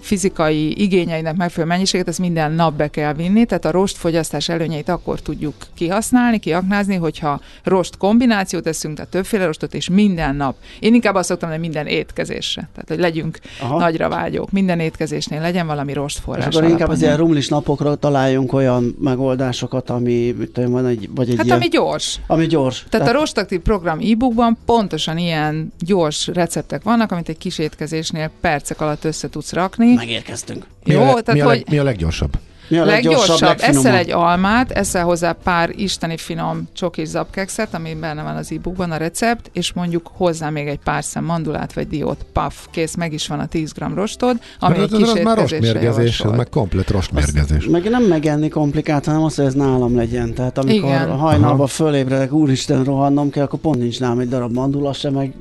fizikai 0.00 0.82
igényeinek 0.82 1.36
megfelelő 1.36 1.72
mennyiséget, 1.72 2.08
ezt 2.08 2.18
minden 2.18 2.52
nap 2.52 2.74
be 2.74 2.88
kell 2.88 3.14
vinni, 3.14 3.44
tehát 3.44 3.64
a 3.64 3.70
rostfogyasztás 3.70 4.48
előnyeit 4.48 4.88
akkor 4.88 5.20
tudjuk 5.20 5.54
kihasználni, 5.74 6.38
kiaknázni, 6.38 6.94
hogyha 6.94 7.40
rost 7.64 7.96
kombinációt 7.96 8.62
teszünk, 8.62 8.94
tehát 8.94 9.10
többféle 9.10 9.44
rostot, 9.44 9.74
és 9.74 9.88
minden 9.88 10.36
nap. 10.36 10.56
Én 10.80 10.94
inkább 10.94 11.14
azt 11.14 11.28
szoktam, 11.28 11.50
hogy 11.50 11.58
minden 11.58 11.86
étkezésre. 11.86 12.68
Tehát, 12.72 12.88
hogy 12.88 12.98
legyünk 12.98 13.38
Aha. 13.60 13.78
nagyra 13.78 14.08
vágyók. 14.08 14.50
Minden 14.50 14.80
étkezésnél 14.80 15.40
legyen 15.40 15.66
valami 15.66 15.92
rostforrás. 15.92 16.46
És 16.46 16.56
akkor 16.56 16.68
inkább 16.68 16.88
az 16.88 17.02
ilyen 17.02 17.16
rumlis 17.16 17.48
napokra 17.48 17.94
találjunk 17.94 18.52
olyan 18.52 18.96
megoldásokat, 19.00 19.90
ami 19.90 20.34
van 20.54 20.86
egy, 20.86 21.08
vagy 21.14 21.30
egy 21.30 21.36
Hát 21.36 21.46
ilyen, 21.46 21.56
ami 21.56 21.68
gyors. 21.68 22.20
Ami 22.26 22.46
gyors. 22.46 22.74
Tehát, 22.76 22.90
tehát 22.90 23.08
a 23.08 23.18
rostaktív 23.18 23.60
program 23.60 23.95
e-bookban 24.00 24.58
pontosan 24.64 25.18
ilyen 25.18 25.72
gyors 25.78 26.26
receptek 26.26 26.82
vannak, 26.82 27.12
amit 27.12 27.28
egy 27.28 27.38
kis 27.38 27.58
étkezésnél 27.58 28.30
percek 28.40 28.80
alatt 28.80 29.04
össze 29.04 29.28
tudsz 29.28 29.52
rakni. 29.52 29.94
Megérkeztünk. 29.94 30.66
Jó, 30.84 30.98
mi 30.98 31.04
a, 31.04 31.20
tehát 31.20 31.32
mi 31.32 31.40
a, 31.40 31.46
hogy... 31.46 31.64
mi 31.70 31.78
a 31.78 31.82
leggyorsabb? 31.82 32.38
Mi 32.68 32.78
a 32.78 32.84
leggyorsabb? 32.84 33.40
leggyorsabb 33.40 33.76
eszel 33.76 33.94
egy 33.94 34.10
almát, 34.10 34.70
eszel 34.70 35.04
hozzá 35.04 35.32
pár 35.32 35.70
isteni 35.74 36.16
finom 36.16 36.68
csokis 36.72 37.08
zapkekszet, 37.08 37.74
ami 37.74 37.94
benne 37.94 38.22
van 38.22 38.36
az 38.36 38.52
e-bookban 38.52 38.90
a 38.90 38.96
recept, 38.96 39.50
és 39.52 39.72
mondjuk 39.72 40.10
hozzá 40.12 40.50
még 40.50 40.68
egy 40.68 40.78
pár 40.84 41.04
szem 41.04 41.24
mandulát 41.24 41.72
vagy 41.72 41.88
diót, 41.88 42.26
paf, 42.32 42.66
kész, 42.70 42.94
meg 42.94 43.12
is 43.12 43.26
van 43.26 43.38
a 43.38 43.46
10 43.46 43.72
g 43.72 43.94
rostod, 43.94 44.36
ami 44.58 44.78
egy 44.78 44.90
kis 44.90 45.12
ez 45.12 45.22
már 45.22 45.36
rostmérgezés, 45.36 46.20
ez 46.20 46.30
meg 46.30 46.48
komplet 46.48 46.90
rostmérgezés. 46.90 47.56
Azt, 47.56 47.70
meg 47.70 47.90
nem 47.90 48.02
megenni 48.02 48.48
komplikált, 48.48 49.04
hanem 49.04 49.22
az, 49.22 49.34
hogy 49.34 49.44
ez 49.44 49.54
nálam 49.54 49.96
legyen. 49.96 50.34
Tehát 50.34 50.58
amikor 50.58 50.88
Igen. 50.88 51.10
hajnalban 51.10 51.66
fölébredek, 51.66 52.32
úristen, 52.32 52.84
rohannom 52.84 53.30
kell, 53.30 53.44
akkor 53.44 53.58
pont 53.58 53.78
nincs 53.78 54.00
nálam 54.00 54.18
egy 54.18 54.28
darab 54.28 54.52
mandula 54.52 54.92
sem, 54.92 55.12
meg 55.12 55.34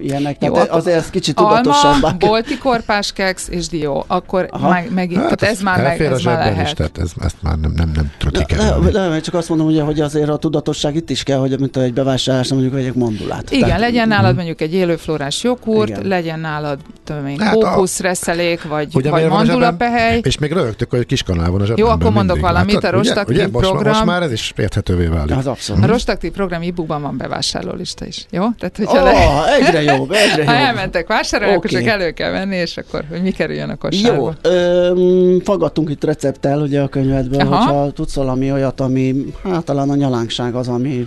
ilyenek. 0.00 0.38
Tehát 0.38 0.56
Jó, 0.56 0.76
azért 0.76 0.96
ez 0.96 1.10
kicsit 1.10 1.34
tudatosabbá. 1.34 2.06
Alma, 2.06 2.16
bolti 2.18 2.58
korpás 2.58 3.12
keksz 3.12 3.48
és 3.48 3.68
dió, 3.68 4.04
akkor 4.06 4.48
meg, 4.60 4.92
meg, 4.92 5.12
hát 5.12 5.22
tehát 5.22 5.42
ez 5.42 5.60
már, 5.60 5.82
meg, 5.82 6.00
ez 6.00 6.22
már 6.22 6.38
lehet 6.38 6.71
tehát 6.74 6.98
ez, 6.98 7.12
ezt 7.20 7.36
már 7.40 7.58
nem, 7.58 7.72
nem, 7.76 7.90
nem 7.94 8.10
trötik 8.18 8.52
el. 8.52 8.78
Nem, 8.78 9.10
nem, 9.10 9.20
csak 9.20 9.34
azt 9.34 9.48
mondom, 9.48 9.66
ugye, 9.66 9.82
hogy 9.82 10.00
azért 10.00 10.28
a 10.28 10.36
tudatosság 10.36 10.94
itt 10.94 11.10
is 11.10 11.22
kell, 11.22 11.38
hogy 11.38 11.60
mint 11.60 11.76
egy 11.76 11.92
bevásárlás, 11.92 12.48
mondjuk 12.48 12.72
vegyek 12.72 12.94
mandulát. 12.94 13.50
Igen, 13.50 13.64
Tehát, 13.64 13.80
legyen 13.80 14.08
nálad 14.08 14.26
mhm. 14.26 14.36
mondjuk 14.36 14.60
egy 14.60 14.74
élőflórás 14.74 15.42
joghurt, 15.42 15.88
igen. 15.88 16.06
legyen 16.06 16.40
nálad 16.40 16.78
tömény, 17.04 17.38
hát 17.40 17.54
kókuszreszelék, 17.54 18.62
vagy, 18.62 18.92
vagy 18.92 19.28
mandulapehely. 19.28 20.20
És 20.22 20.38
még 20.38 20.52
rögtök, 20.52 20.90
hogy 20.90 21.06
kiskanál 21.06 21.50
van 21.50 21.60
a 21.60 21.64
zsebemben. 21.64 21.84
Jó, 21.84 21.92
akkor 21.92 22.12
mondok 22.12 22.36
mindig. 22.36 22.52
valamit, 22.52 22.74
hát, 22.74 22.84
a 22.84 22.90
rostaktív 22.90 23.36
ugye, 23.36 23.46
ugye, 23.46 23.58
program. 23.58 23.92
Most 23.92 24.04
már 24.04 24.22
ez 24.22 24.32
is 24.32 24.52
érthetővé 24.56 25.06
válik. 25.06 25.36
Az 25.36 25.46
abszolút. 25.46 25.84
A 25.84 25.86
rostaktív 25.86 26.30
program 26.30 26.62
e-bookban 26.62 27.02
van 27.02 27.16
bevásárlólista 27.16 28.06
is. 28.06 28.26
Jó? 28.30 28.44
Tehát, 28.58 28.76
hogyha 28.76 28.98
oh, 28.98 29.04
le... 29.04 29.54
egyre 29.54 29.82
jobb, 29.82 30.10
egyre 30.10 30.42
jobb. 30.42 30.46
Ha 30.46 30.54
elmentek 30.54 31.06
vásárolni, 31.06 31.54
okay. 31.56 31.70
akkor 31.70 31.80
csak 31.80 32.00
elő 32.00 32.10
kell 32.10 32.30
venni, 32.30 32.56
és 32.56 32.76
akkor 32.76 33.04
hogy 33.08 33.22
mi 33.22 33.30
kerüljön 33.30 33.70
a 33.70 33.76
kosárba. 33.76 34.34
Jó, 34.42 35.38
fagadtunk 35.44 35.90
itt 35.90 36.04
recepttel, 36.04 36.61
ugye 36.62 36.80
a 36.80 36.88
könyvedből, 36.88 37.40
Aha. 37.40 37.56
hogyha 37.56 37.90
tudsz 37.92 38.14
valami 38.14 38.52
olyat, 38.52 38.80
ami, 38.80 39.14
hát 39.42 39.64
talán 39.64 39.90
a 39.90 39.94
nyalánkság 39.94 40.54
az, 40.54 40.68
ami 40.68 41.06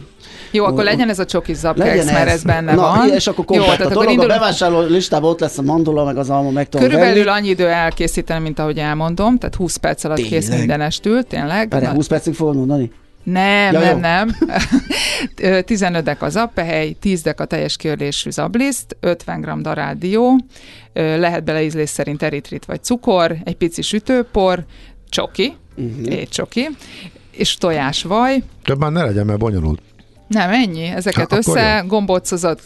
jó, 0.52 0.66
akkor 0.66 0.84
legyen 0.84 1.10
ez 1.10 1.20
a 1.20 1.26
csoki 1.26 1.54
zapkex, 1.54 2.12
mert 2.12 2.30
ez 2.30 2.44
benne 2.44 2.74
Na, 2.74 2.82
van. 2.82 3.10
és 3.10 3.28
akkor 3.28 3.46
komplet 3.46 3.70
Jó, 3.70 3.76
tehát 3.76 3.92
a 3.92 3.96
dolog, 3.96 4.12
indul... 4.12 4.26
a 4.26 4.34
bevásárló 4.34 4.82
listában 4.82 5.30
ott 5.30 5.40
lesz 5.40 5.58
a 5.58 5.62
mandula, 5.62 6.04
meg 6.04 6.18
az 6.18 6.30
alma, 6.30 6.50
meg 6.50 6.70
tudom 6.70 6.88
Körülbelül 6.88 7.24
venni. 7.24 7.38
annyi 7.38 7.50
idő 7.50 7.68
elkészíteni, 7.68 8.42
mint 8.42 8.60
ahogy 8.60 8.78
elmondom, 8.78 9.38
tehát 9.38 9.56
20 9.56 9.76
perc 9.76 10.04
alatt 10.04 10.18
tényleg? 10.18 10.34
kész 10.34 10.50
mindenestül, 10.50 11.24
tényleg. 11.24 11.68
Pere, 11.68 11.90
20 11.90 12.08
percig 12.08 12.34
fogod 12.34 12.56
mondani? 12.56 12.92
Nem, 13.24 13.74
ja, 13.74 13.80
nem, 13.80 14.00
nem. 14.00 14.36
15 15.66 16.04
dek 16.04 16.22
az 16.22 16.36
appehely, 16.36 16.94
10 16.94 17.22
dek 17.22 17.40
a 17.40 17.46
teljes 17.46 17.78
körlésű 17.78 18.30
zabliszt, 18.30 18.98
50 19.00 19.42
g 19.42 19.62
darádió, 19.62 20.40
lehet 20.94 21.44
bele 21.44 21.64
ízlés 21.64 21.90
szerint 21.90 22.24
eritrit 22.24 22.66
vagy 22.66 22.84
cukor, 22.84 23.36
egy 23.44 23.56
pici 23.56 23.82
sütőpor, 23.82 24.66
csoki, 25.10 25.56
uh-huh. 25.76 26.12
étcsoki, 26.12 26.68
és 27.32 27.56
tojásvaj. 27.56 28.44
Több 28.64 28.80
már 28.80 28.92
ne 28.92 29.04
legyen, 29.04 29.26
mert 29.26 29.40
bonyolult. 29.40 29.82
Nem, 30.28 30.50
ennyi. 30.50 30.84
Ezeket 30.84 31.32
ha, 31.32 31.38
össze 31.38 31.84
gombócozott 31.88 32.62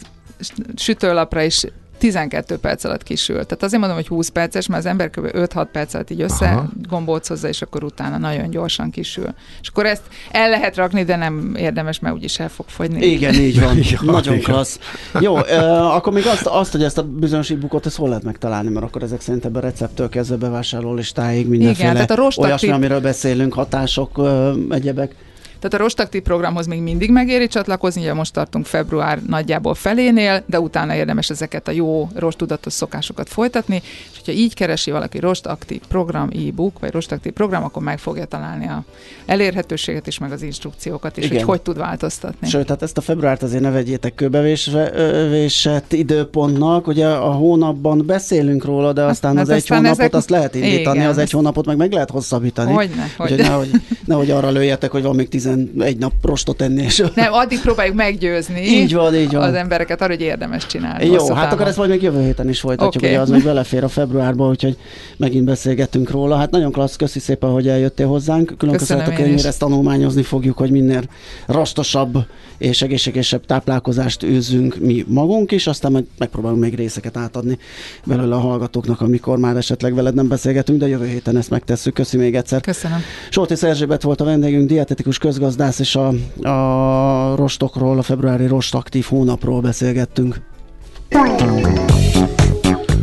sütőlapra 0.76 1.42
is 1.42 1.64
12 2.00 2.58
perc 2.58 2.84
alatt 2.84 3.02
kisül. 3.02 3.34
Tehát 3.34 3.62
azért 3.62 3.80
mondom, 3.80 3.98
hogy 3.98 4.08
20 4.08 4.28
perces, 4.28 4.66
mert 4.66 4.84
az 4.84 4.90
ember 4.90 5.10
kb. 5.10 5.26
5-6 5.32 5.66
perc 5.72 5.94
alatt 5.94 6.10
így 6.10 6.20
összegombócozza, 6.20 7.48
és 7.48 7.62
akkor 7.62 7.84
utána 7.84 8.18
nagyon 8.18 8.50
gyorsan 8.50 8.90
kisül. 8.90 9.34
És 9.60 9.68
akkor 9.68 9.86
ezt 9.86 10.02
el 10.30 10.48
lehet 10.50 10.76
rakni, 10.76 11.04
de 11.04 11.16
nem 11.16 11.54
érdemes, 11.56 11.98
mert 11.98 12.14
úgyis 12.14 12.38
el 12.38 12.48
fog 12.48 12.68
fogyni. 12.68 13.06
Igen, 13.06 13.34
így 13.34 13.60
van. 13.60 13.76
ja, 13.90 13.98
nagyon 14.02 14.34
igen. 14.34 14.44
klassz. 14.44 14.78
Jó, 15.20 15.38
uh, 15.38 15.94
akkor 15.94 16.12
még 16.12 16.26
azt, 16.26 16.46
azt, 16.46 16.72
hogy 16.72 16.82
ezt 16.82 16.98
a 16.98 17.02
bizonyos 17.02 17.50
bukot, 17.50 17.86
ezt 17.86 17.96
hol 17.96 18.08
lehet 18.08 18.24
megtalálni, 18.24 18.68
mert 18.68 18.86
akkor 18.86 19.02
ezek 19.02 19.20
szerint 19.20 19.44
ebben 19.44 19.62
a 19.62 19.66
receptől 19.66 20.08
kezdve 20.08 20.36
bevásárló 20.36 20.94
listáig 20.94 21.48
mindenféle 21.48 21.90
Igen, 21.90 22.06
tehát 22.06 22.34
a 22.36 22.40
olyasmi, 22.40 22.70
amiről 22.70 23.00
beszélünk, 23.00 23.54
hatások, 23.54 24.18
uh, 24.18 24.52
egyebek. 24.68 25.14
Tehát 25.60 25.74
a 25.74 25.76
rostaktív 25.76 26.22
programhoz 26.22 26.66
még 26.66 26.80
mindig 26.80 27.10
megéri 27.10 27.46
csatlakozni, 27.46 28.00
ugye 28.00 28.14
most 28.14 28.32
tartunk 28.32 28.66
február 28.66 29.22
nagyjából 29.26 29.74
felénél, 29.74 30.42
de 30.46 30.60
utána 30.60 30.94
érdemes 30.94 31.30
ezeket 31.30 31.68
a 31.68 31.70
jó 31.70 32.08
rostudatos 32.14 32.72
szokásokat 32.72 33.28
folytatni, 33.28 33.82
és 33.84 34.16
hogyha 34.16 34.32
így 34.32 34.54
keresi 34.54 34.90
valaki 34.90 35.18
rostaktív 35.18 35.80
program 35.88 36.28
e-book, 36.48 36.78
vagy 36.78 36.90
rostaktív 36.90 37.32
program, 37.32 37.64
akkor 37.64 37.82
meg 37.82 37.98
fogja 37.98 38.24
találni 38.24 38.66
a 38.66 38.84
elérhetőséget 39.26 40.06
is, 40.06 40.18
meg 40.18 40.32
az 40.32 40.42
instrukciókat 40.42 41.16
is, 41.16 41.24
Igen. 41.24 41.36
hogy 41.36 41.46
hogy 41.46 41.60
tud 41.60 41.76
változtatni. 41.76 42.48
Sőt, 42.48 42.66
tehát 42.66 42.82
ezt 42.82 42.98
a 42.98 43.00
februárt 43.00 43.42
azért 43.42 43.62
ne 43.62 43.70
vegyétek 43.70 44.14
kőbevésett 44.14 45.92
időpontnak, 45.92 46.86
ugye 46.86 47.06
a 47.06 47.32
hónapban 47.32 48.06
beszélünk 48.06 48.64
róla, 48.64 48.92
de 48.92 49.02
aztán 49.02 49.36
hát, 49.36 49.42
az 49.42 49.50
egy 49.50 49.68
hónapot 49.68 49.98
ezek... 49.98 50.14
azt 50.14 50.30
lehet 50.30 50.54
indítani, 50.54 50.96
Igen, 50.96 51.10
az 51.10 51.18
egy 51.18 51.30
hónapot 51.30 51.66
meg 51.66 51.76
meg 51.76 51.92
lehet 51.92 52.10
hosszabbítani. 52.10 52.72
Hogyne, 52.72 53.14
hogy 53.16 53.34
nehogy, 53.36 53.70
nehogy 54.04 54.30
arra 54.30 54.50
lőjetek, 54.50 54.90
hogy 54.90 55.02
van 55.02 55.14
még 55.14 55.28
10 55.28 55.46
egy 55.78 55.98
nap 55.98 56.12
prostot 56.20 56.62
enni. 56.62 56.82
És... 56.82 57.04
Nem, 57.14 57.32
addig 57.32 57.60
próbáljuk 57.60 57.96
meggyőzni 57.96 58.60
így 58.60 58.94
van, 58.94 59.14
így 59.14 59.32
van. 59.32 59.42
az 59.42 59.54
embereket 59.54 60.02
arra, 60.02 60.12
hogy 60.12 60.22
érdemes 60.22 60.66
csinálni. 60.66 61.06
Jó, 61.06 61.12
hát 61.12 61.26
távon. 61.26 61.48
akkor 61.48 61.66
ezt 61.66 61.76
majd 61.76 61.90
még 61.90 62.02
jövő 62.02 62.22
héten 62.24 62.48
is 62.48 62.60
folytatjuk, 62.60 63.02
okay. 63.02 63.08
ugye 63.08 63.20
az 63.20 63.30
még 63.30 63.42
belefér 63.42 63.84
a 63.84 63.88
februárba, 63.88 64.48
úgyhogy 64.48 64.76
megint 65.16 65.44
beszélgetünk 65.44 66.10
róla. 66.10 66.36
Hát 66.36 66.50
nagyon 66.50 66.72
klassz, 66.72 66.96
köszi 66.96 67.18
szépen, 67.18 67.50
hogy 67.50 67.68
eljöttél 67.68 68.06
hozzánk. 68.06 68.54
Külön 68.58 68.76
köszönhető 68.76 69.12
könyvére 69.12 69.48
ezt 69.48 69.58
tanulmányozni 69.58 70.22
fogjuk, 70.22 70.56
hogy 70.56 70.70
minél 70.70 71.02
rastosabb 71.46 72.24
és 72.58 72.82
egészségesebb 72.82 73.46
táplálkozást 73.46 74.22
űzünk 74.22 74.76
mi 74.78 75.04
magunk 75.08 75.52
is, 75.52 75.66
aztán 75.66 75.92
meg 75.92 76.04
megpróbálunk 76.18 76.60
még 76.60 76.74
részeket 76.74 77.16
átadni 77.16 77.58
belőle 78.04 78.34
a 78.34 78.38
hallgatóknak, 78.38 79.00
amikor 79.00 79.38
már 79.38 79.56
esetleg 79.56 79.94
veled 79.94 80.14
nem 80.14 80.28
beszélgetünk, 80.28 80.78
de 80.78 80.88
jövő 80.88 81.06
héten 81.06 81.36
ezt 81.36 81.50
megtesszük. 81.50 81.94
Köszi 81.94 82.16
még 82.16 82.34
egyszer. 82.34 82.60
Köszönöm. 82.60 82.98
Solti 83.30 83.54
Erzsébet 83.66 84.02
volt 84.02 84.20
a 84.20 84.24
vendégünk, 84.24 84.68
dietetikus 84.68 85.18
közgazdász, 85.18 85.39
és 85.78 85.96
a, 85.96 86.08
a 86.48 87.36
rostokról, 87.36 87.98
a 87.98 88.02
februári 88.02 88.46
rost 88.46 88.74
aktív 88.74 89.04
hónapról 89.08 89.60
beszélgettünk. 89.60 90.40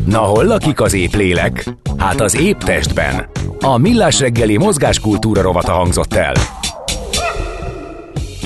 Na 0.06 0.20
hol 0.20 0.44
lakik 0.44 0.82
az 0.82 0.94
épp 0.94 1.14
lélek? 1.14 1.70
Hát 1.98 2.22
az 2.22 2.36
épp 2.36 2.60
testben. 2.60 3.30
A 3.60 3.78
Millás 3.78 4.20
reggeli 4.20 4.58
mozgáskultúra 4.58 5.42
rovata 5.42 5.72
hangzott 5.72 6.14
el. 6.14 6.34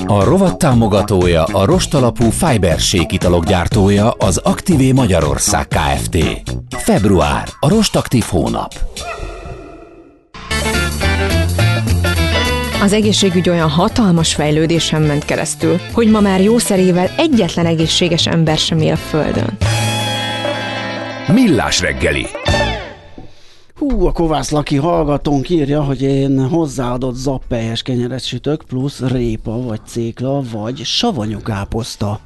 A 0.06 0.24
rovat 0.24 0.58
támogatója, 0.58 1.44
a 1.44 1.64
rostalapú 1.64 2.30
Fiber 2.30 2.78
italok 3.08 3.44
gyártója, 3.44 4.10
az 4.10 4.36
Aktivé 4.36 4.92
Magyarország 4.92 5.68
Kft. 5.68 6.18
Február, 6.68 7.48
a 7.60 7.68
rostaktív 7.68 8.24
hónap. 8.28 8.72
Az 12.82 12.92
egészségügy 12.92 13.48
olyan 13.48 13.68
hatalmas 13.68 14.34
fejlődésen 14.34 15.02
ment 15.02 15.24
keresztül, 15.24 15.78
hogy 15.92 16.10
ma 16.10 16.20
már 16.20 16.40
jószerével 16.40 17.08
egyetlen 17.16 17.66
egészséges 17.66 18.26
ember 18.26 18.58
sem 18.58 18.78
él 18.78 18.92
a 18.92 18.96
Földön. 18.96 19.56
Millás 21.32 21.80
reggeli. 21.80 22.26
Hú, 23.74 24.06
a 24.06 24.12
Kovász 24.12 24.50
Laki 24.50 24.76
hallgatónk 24.76 25.48
írja, 25.48 25.82
hogy 25.82 26.02
én 26.02 26.48
hozzáadott 26.48 27.14
zappelyes 27.14 27.82
kenyeret 27.82 28.24
sütök, 28.24 28.62
plusz 28.68 29.00
répa, 29.00 29.62
vagy 29.62 29.80
cékla, 29.86 30.42
vagy 30.52 30.84
savanyú 30.84 31.38
káposzta. 31.38 32.20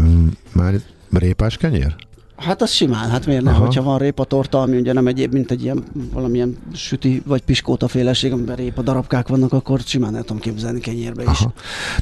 Mm, 0.00 0.26
már 0.52 0.74
répás 1.12 1.56
kenyér? 1.56 1.94
Hát 2.42 2.62
az 2.62 2.70
simán, 2.70 3.10
hát 3.10 3.26
miért 3.26 3.42
nem, 3.42 3.54
hogyha 3.54 3.82
van 3.82 3.98
répa 3.98 4.24
torta, 4.24 4.60
ami 4.60 4.76
ugye 4.76 4.92
nem 4.92 5.06
egyéb, 5.06 5.32
mint 5.32 5.50
egy 5.50 5.62
ilyen 5.62 5.84
valamilyen 6.12 6.56
süti 6.72 7.22
vagy 7.26 7.42
piskóta 7.42 7.88
féleség, 7.88 8.32
amiben 8.32 8.56
répa 8.56 8.82
darabkák 8.82 9.28
vannak, 9.28 9.52
akkor 9.52 9.80
simán 9.80 10.16
el 10.16 10.22
tudom 10.22 10.42
képzelni 10.42 10.80
kenyérbe 10.80 11.22
is. 11.22 11.28
Aha. 11.28 11.52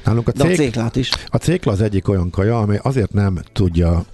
Nálunk 0.05 0.29
a, 0.29 0.33
cék, 0.33 0.47
De 0.47 0.53
a 0.53 0.57
céklát 0.57 0.97
is. 0.97 1.11
A 1.27 1.37
cékla 1.37 1.73
az 1.73 1.81
egyik 1.81 2.09
olyan 2.09 2.31
kaja, 2.31 2.59
ami 2.59 2.77
azért 2.83 3.13
nem 3.13 3.41
tudja 3.53 4.05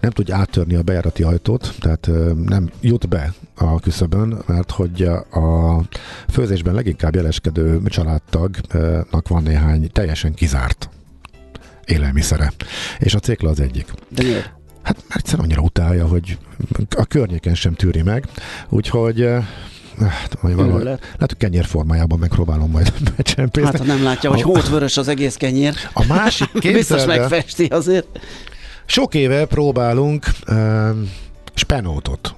nem 0.00 0.10
tudja 0.10 0.36
áttörni 0.36 0.74
a 0.74 0.82
bejárati 0.82 1.22
ajtót, 1.22 1.74
tehát 1.80 2.10
nem 2.46 2.70
jut 2.80 3.08
be 3.08 3.34
a 3.54 3.80
küszöbön, 3.80 4.42
mert 4.46 4.70
hogy 4.70 5.02
a 5.30 5.80
főzésben 6.28 6.74
leginkább 6.74 7.14
jeleskedő 7.14 7.80
családtagnak 7.86 9.28
van 9.28 9.42
néhány 9.42 9.90
teljesen 9.92 10.34
kizárt 10.34 10.88
élelmiszere. 11.84 12.52
És 12.98 13.14
a 13.14 13.18
cékla 13.18 13.50
az 13.50 13.60
egyik. 13.60 13.92
De 14.08 14.22
miért? 14.22 14.59
Hát 14.82 14.96
mert 15.08 15.20
egyszerűen 15.20 15.44
annyira 15.44 15.62
utálja, 15.62 16.06
hogy 16.06 16.38
a 16.96 17.04
környéken 17.04 17.54
sem 17.54 17.74
tűri 17.74 18.02
meg, 18.02 18.24
úgyhogy 18.68 19.28
Hát, 20.08 20.42
majd 20.42 20.54
valahogy, 20.54 20.82
lehet, 20.82 21.16
hogy 21.18 21.36
kenyér 21.36 21.64
formájában 21.64 22.18
megpróbálom 22.18 22.70
majd 22.70 22.92
becsempészni. 23.16 23.70
Hát, 23.70 23.78
ha 23.78 23.84
nem 23.84 24.02
látja, 24.02 24.30
hogy 24.30 24.42
hótvörös 24.42 24.96
az 24.96 25.08
egész 25.08 25.34
kenyér. 25.34 25.74
A 25.92 26.04
másik 26.08 26.50
Biztos 26.72 27.04
megfesti 27.04 27.64
azért. 27.64 28.06
Sok 28.86 29.14
éve 29.14 29.44
próbálunk 29.44 30.26
uh, 30.48 30.90
spenótot 31.54 32.34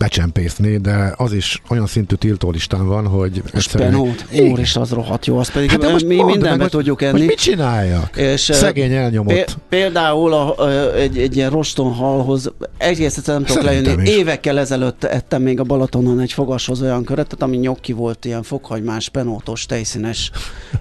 becsempészni, 0.00 0.76
de 0.76 1.14
az 1.16 1.32
is 1.32 1.62
olyan 1.68 1.86
szintű 1.86 2.14
tiltólistán 2.14 2.86
van, 2.86 3.06
hogy... 3.06 3.42
Spenót? 3.54 4.24
és 4.30 4.76
az 4.76 4.90
rohadt 4.90 5.26
jó, 5.26 5.38
azt 5.38 5.52
pedig 5.52 5.70
hát 5.70 6.02
mi 6.02 6.22
mindenbe 6.22 6.56
meg, 6.56 6.68
tudjuk 6.68 7.02
enni. 7.02 7.24
mit 7.24 7.38
csináljak? 7.38 8.16
És, 8.16 8.40
Szegény 8.40 8.92
elnyomott. 8.92 9.56
Például 9.68 10.32
a, 10.32 10.68
egy, 10.94 11.18
egy 11.18 11.36
ilyen 11.36 11.50
rostonhalhoz 11.50 12.52
egész 12.78 13.16
egyszerűen 13.16 13.44
nem 13.46 13.54
tudok 13.54 13.70
lejönni. 13.70 14.10
Évekkel 14.10 14.58
ezelőtt 14.58 15.04
ettem 15.04 15.42
még 15.42 15.60
a 15.60 15.64
Balatonon 15.64 16.20
egy 16.20 16.32
fogashoz 16.32 16.82
olyan 16.82 17.04
köretet, 17.04 17.42
ami 17.42 17.56
nyokki 17.56 17.92
volt 17.92 18.24
ilyen 18.24 18.42
fokhagymás, 18.42 19.08
penótos, 19.08 19.66
tejszínes 19.66 20.30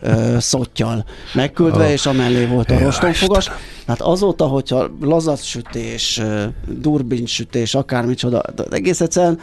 ö, 0.01 0.35
szottyal 0.39 1.05
megküldve, 1.33 1.85
oh. 1.85 1.91
és 1.91 2.05
amellé 2.05 2.45
volt 2.45 2.71
a 2.71 2.79
rostonfogas. 2.79 3.49
Hát 3.87 4.01
azóta, 4.01 4.45
hogyha 4.45 4.89
lazatsütés, 5.01 6.21
durbinsütés, 6.67 7.75
akármicsoda, 7.75 8.43
egész 8.71 8.99
egyszerűen 9.09 9.39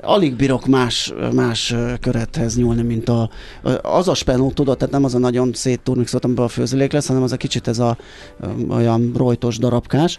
alig 0.00 0.36
bírok 0.36 0.66
más, 0.66 1.12
más 1.34 1.74
körethez 2.00 2.56
nyúlni, 2.56 2.82
mint 2.82 3.08
a, 3.08 3.30
az 3.82 4.08
a 4.08 4.14
spenó, 4.14 4.50
tudod, 4.50 4.76
tehát 4.76 4.92
nem 4.92 5.04
az 5.04 5.14
a 5.14 5.18
nagyon 5.18 5.52
szétturmixolt, 5.52 6.24
amiben 6.24 6.44
a 6.44 6.48
főzőlék 6.48 6.92
lesz, 6.92 7.06
hanem 7.06 7.22
az 7.22 7.32
a 7.32 7.36
kicsit 7.36 7.68
ez 7.68 7.78
a 7.78 7.96
olyan 8.68 9.12
rojtos 9.16 9.58
darabkás 9.58 10.18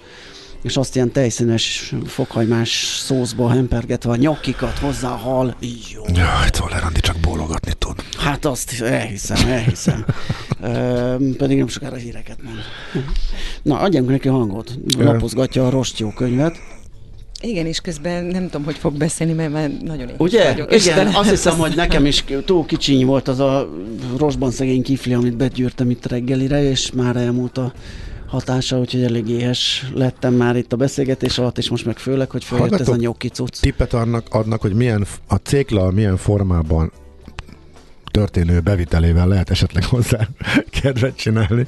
és 0.64 0.78
azt 0.78 0.96
ilyen 0.96 1.12
tejszínes 1.12 1.94
fokhagymás 2.06 3.02
szószba 3.06 3.50
hempergetve 3.50 4.12
a 4.12 4.16
nyokkikat 4.16 4.78
hozzá 4.78 5.12
a 5.12 5.16
hal. 5.16 5.56
Jó. 5.94 6.02
Jaj, 6.14 6.50
Czoller 6.50 6.84
Andi 6.84 7.00
csak 7.00 7.20
bólogatni 7.20 7.74
tud. 7.78 7.96
Hát 8.18 8.46
azt 8.46 8.82
elhiszem, 8.82 9.48
elhiszem. 9.48 10.06
pedig 11.38 11.58
nem 11.58 11.68
sokára 11.68 11.96
híreket 11.96 12.38
mond. 12.44 12.58
Na, 13.62 13.80
adjunk 13.80 14.10
neki 14.10 14.28
hangot. 14.28 14.80
Lapozgatja 14.98 15.66
a 15.66 15.70
Rostyó 15.70 16.10
könyvet. 16.10 16.58
Igen, 17.46 17.66
és 17.66 17.80
közben 17.80 18.24
nem 18.26 18.44
tudom, 18.44 18.64
hogy 18.64 18.78
fog 18.78 18.98
beszélni, 18.98 19.34
mert 19.34 19.52
már 19.52 19.72
nagyon 19.84 20.08
én 20.10 20.16
Ugye? 20.18 20.44
vagyok. 20.44 20.66
Igen, 20.66 20.78
Istenem. 20.78 21.16
azt 21.16 21.30
hiszem, 21.30 21.58
hogy 21.58 21.76
nekem 21.76 22.06
is 22.06 22.24
túl 22.46 22.66
kicsiny 22.66 23.06
volt 23.06 23.28
az 23.28 23.39
a 23.39 23.70
rosban 24.18 24.52
szegény 24.52 24.84
kifli, 24.84 25.14
amit 25.14 25.38
begyűrtem 25.38 25.89
itt 25.89 26.06
reggelire, 26.06 26.64
és 26.70 26.91
már 26.91 27.16
elmúlt 27.16 27.58
a 27.58 27.74
hatása, 28.28 28.80
úgyhogy 28.80 29.04
elég 29.04 29.30
éhes 29.30 29.86
lettem 29.94 30.34
már 30.34 30.56
itt 30.56 30.74
a 30.74 30.76
beszélgetés 30.76 31.38
alatt, 31.38 31.58
és 31.58 31.70
most 31.70 31.86
meg 31.86 31.98
főleg, 31.98 32.30
hogy 32.30 32.44
följött 32.44 32.80
ez 32.80 32.88
a 32.88 32.96
nyokki 32.96 33.28
cucc. 33.28 33.60
Tippet 33.60 33.94
adnak, 33.94 34.28
adnak, 34.30 34.62
hogy 34.62 34.74
milyen 34.74 35.06
a 35.28 35.36
cékla 35.36 35.91
milyen 35.91 36.18
formában 36.18 36.91
történő 38.14 38.59
bevitelével 38.59 39.28
lehet 39.28 39.49
esetleg 39.49 39.86
hozzá 39.86 40.28
kedvet 40.82 41.16
csinálni. 41.16 41.66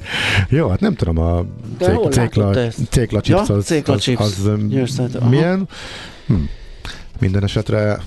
Jó, 0.48 0.68
hát 0.68 0.80
nem 0.80 0.94
tudom, 0.94 1.18
a 1.18 1.44
cék, 1.80 2.08
cékla, 2.10 2.72
cékla 2.90 3.20
chips 3.20 3.48
az, 3.48 3.64
cékla 3.64 3.94
az, 3.94 4.00
chips. 4.00 4.20
az, 4.20 4.50
az 4.98 5.28
milyen. 5.28 5.68
Hm. 6.26 6.34
Minden 7.18 7.44
esetre 7.44 7.98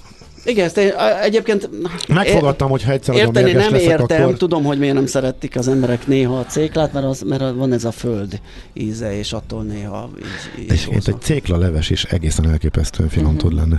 igen, 0.45 0.65
ezt 0.65 0.77
én 0.77 0.91
egyébként... 1.21 1.69
Megfogadtam, 2.07 2.69
hogy 2.69 2.83
ha 2.83 2.91
egyszer 2.91 3.15
Érteni 3.15 3.51
nem 3.51 3.71
leszek, 3.71 3.87
értem, 3.87 4.21
akkor... 4.21 4.37
tudom, 4.37 4.63
hogy 4.63 4.79
miért 4.79 4.93
nem 4.93 5.05
szeretik 5.05 5.55
az 5.55 5.67
emberek 5.67 6.07
néha 6.07 6.39
a 6.39 6.45
céklát, 6.45 6.93
mert, 6.93 7.05
az, 7.05 7.21
mert 7.21 7.55
van 7.55 7.73
ez 7.73 7.83
a 7.83 7.91
föld 7.91 8.41
íze, 8.73 9.17
és 9.17 9.33
attól 9.33 9.63
néha 9.63 10.09
íz, 10.19 10.63
íz 10.63 10.71
És 10.71 11.07
egy 11.07 11.21
cékla 11.21 11.57
leves 11.57 11.89
is 11.89 12.03
egészen 12.03 12.49
elképesztően 12.49 13.09
finom 13.09 13.33
uh-huh. 13.33 13.49
tud 13.49 13.53
lenni. 13.53 13.75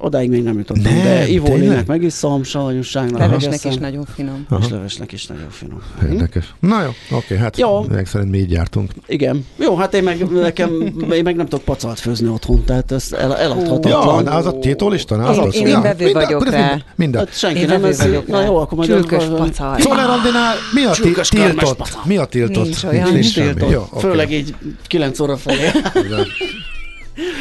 Odáig 0.00 0.30
még 0.30 0.42
nem 0.42 0.58
jutottam, 0.58 0.82
nem, 0.82 1.02
de 1.02 1.28
ivólinek 1.28 1.86
megiszom, 1.86 2.42
savanyúságnak 2.42 3.18
Levesnek 3.18 3.64
is 3.64 3.76
nagyon 3.76 4.04
finom. 4.14 4.46
Aha. 4.48 4.64
És 4.64 4.70
levesnek 4.70 5.12
is 5.12 5.26
nagyon 5.26 5.50
finom. 5.50 5.82
Érdekes. 6.10 6.54
Na 6.60 6.82
jó, 6.82 7.16
oké, 7.16 7.36
hát 7.36 7.58
jó. 7.58 7.84
meg 7.88 8.06
szerint 8.06 8.30
mi 8.30 8.38
így 8.38 8.50
jártunk. 8.50 8.92
Igen. 9.06 9.46
Jó, 9.56 9.76
hát 9.76 9.94
én 9.94 10.02
meg, 10.02 10.30
nekem, 10.30 10.92
én 11.12 11.22
meg 11.22 11.36
nem 11.36 11.46
tudok 11.46 11.64
pacalt 11.64 11.98
főzni 11.98 12.28
otthon, 12.28 12.64
tehát 12.64 12.92
ez 12.92 13.12
el, 13.12 13.36
eladhatatlan. 13.36 14.16
Ja, 14.16 14.22
de 14.22 14.30
az 14.30 14.46
a 14.46 14.58
tétólista? 14.58 15.34
Én, 15.34 15.50
én, 15.50 15.66
én 15.66 15.82
bevő 15.82 16.12
vagyok 16.12 16.50
rá. 16.50 16.78
Minden. 16.94 17.24
Hát 17.24 17.38
senki 17.38 17.64
nem 17.64 17.84
ez. 17.84 18.06
Na 18.26 18.44
jó, 18.44 18.56
akkor 18.56 18.78
majd... 18.78 18.90
Csülkös 18.90 19.24
pacal. 19.24 19.78
Szóval 19.78 20.06
Randinál 20.06 20.54
mi 20.74 20.84
a 20.84 20.90
tiltott? 20.90 21.98
Mi 22.04 22.16
a 22.16 22.24
tiltott? 22.24 22.64
Nincs 22.64 22.84
olyan. 22.84 23.12
Nincs 23.12 23.34
tiltott. 23.34 24.00
Főleg 24.00 24.32
így 24.32 24.54
9 24.86 25.20
óra 25.20 25.36
felé. 25.36 25.70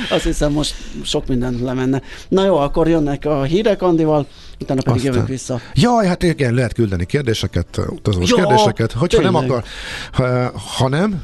Azt 0.09 0.23
hiszem 0.23 0.51
most 0.51 0.75
sok 1.03 1.27
minden 1.27 1.59
lemenne. 1.63 2.01
Na 2.27 2.45
jó, 2.45 2.55
akkor 2.57 2.87
jönnek 2.87 3.25
a 3.25 3.43
hírek 3.43 3.81
Andival, 3.81 4.27
utána 4.59 4.81
pedig 4.81 4.97
Aztán. 4.97 5.11
jövünk 5.11 5.27
vissza. 5.27 5.59
Jaj, 5.73 6.07
hát 6.07 6.23
igen, 6.23 6.53
lehet 6.53 6.73
küldeni 6.73 7.05
kérdéseket, 7.05 7.81
utazós 7.89 8.33
kérdéseket. 8.33 8.91
Hogyha 8.91 9.21
tényleg. 9.21 9.41
nem 9.41 9.49
akar, 9.49 9.63
ha, 10.11 10.51
ha 10.77 10.87
nem, 10.87 11.23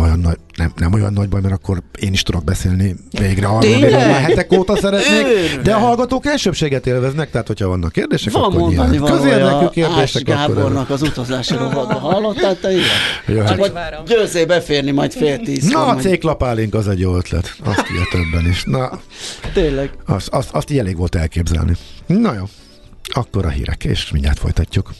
olyan 0.00 0.18
nagy, 0.18 0.36
nem, 0.56 0.72
nem 0.76 0.92
olyan 0.92 1.12
nagy 1.12 1.28
baj, 1.28 1.40
mert 1.40 1.54
akkor 1.54 1.82
én 2.00 2.12
is 2.12 2.22
tudok 2.22 2.44
beszélni 2.44 2.96
végre 3.10 3.46
arról, 3.46 3.72
amiről 3.72 3.90
már 3.90 4.20
hetek 4.20 4.52
óta 4.52 4.76
szeretnék, 4.76 5.60
de 5.62 5.74
a 5.74 5.78
hallgatók 5.78 6.26
elsőbséget 6.26 6.86
élveznek, 6.86 7.30
tehát 7.30 7.46
hogyha 7.46 7.68
vannak 7.68 7.92
kérdések, 7.92 8.32
Van 8.32 8.42
akkor 8.42 8.60
mondani 8.60 8.98
valója 8.98 9.70
kérdések, 9.70 10.22
Gábornak 10.22 10.82
akkor... 10.82 10.94
az 10.94 11.02
utazási 11.02 11.54
rovatba 11.54 11.98
hallottál 11.98 12.58
te 12.58 12.72
ilyen? 12.72 13.46
Csak 13.46 13.58
hogy 13.58 13.72
győzzé 14.06 14.44
beférni 14.44 14.90
majd 14.90 15.12
fél 15.12 15.38
tíz. 15.38 15.70
Na, 15.70 15.86
a 15.86 15.94
céklapálink 15.94 16.74
az 16.74 16.88
egy 16.88 17.00
jó 17.00 17.16
ötlet. 17.16 17.56
Azt 17.64 17.84
írja 17.90 18.04
többen 18.10 18.48
is. 18.50 18.64
Na, 18.64 19.00
Tényleg. 19.52 19.90
Azt, 20.06 20.28
azt, 20.28 20.50
azt 20.52 20.70
így 20.70 20.78
elég 20.78 20.96
volt 20.96 21.14
elképzelni. 21.14 21.72
Na 22.06 22.34
jó, 22.34 22.44
akkor 23.12 23.44
a 23.44 23.48
hírek, 23.48 23.84
és 23.84 24.10
mindjárt 24.10 24.38
folytatjuk. 24.38 24.92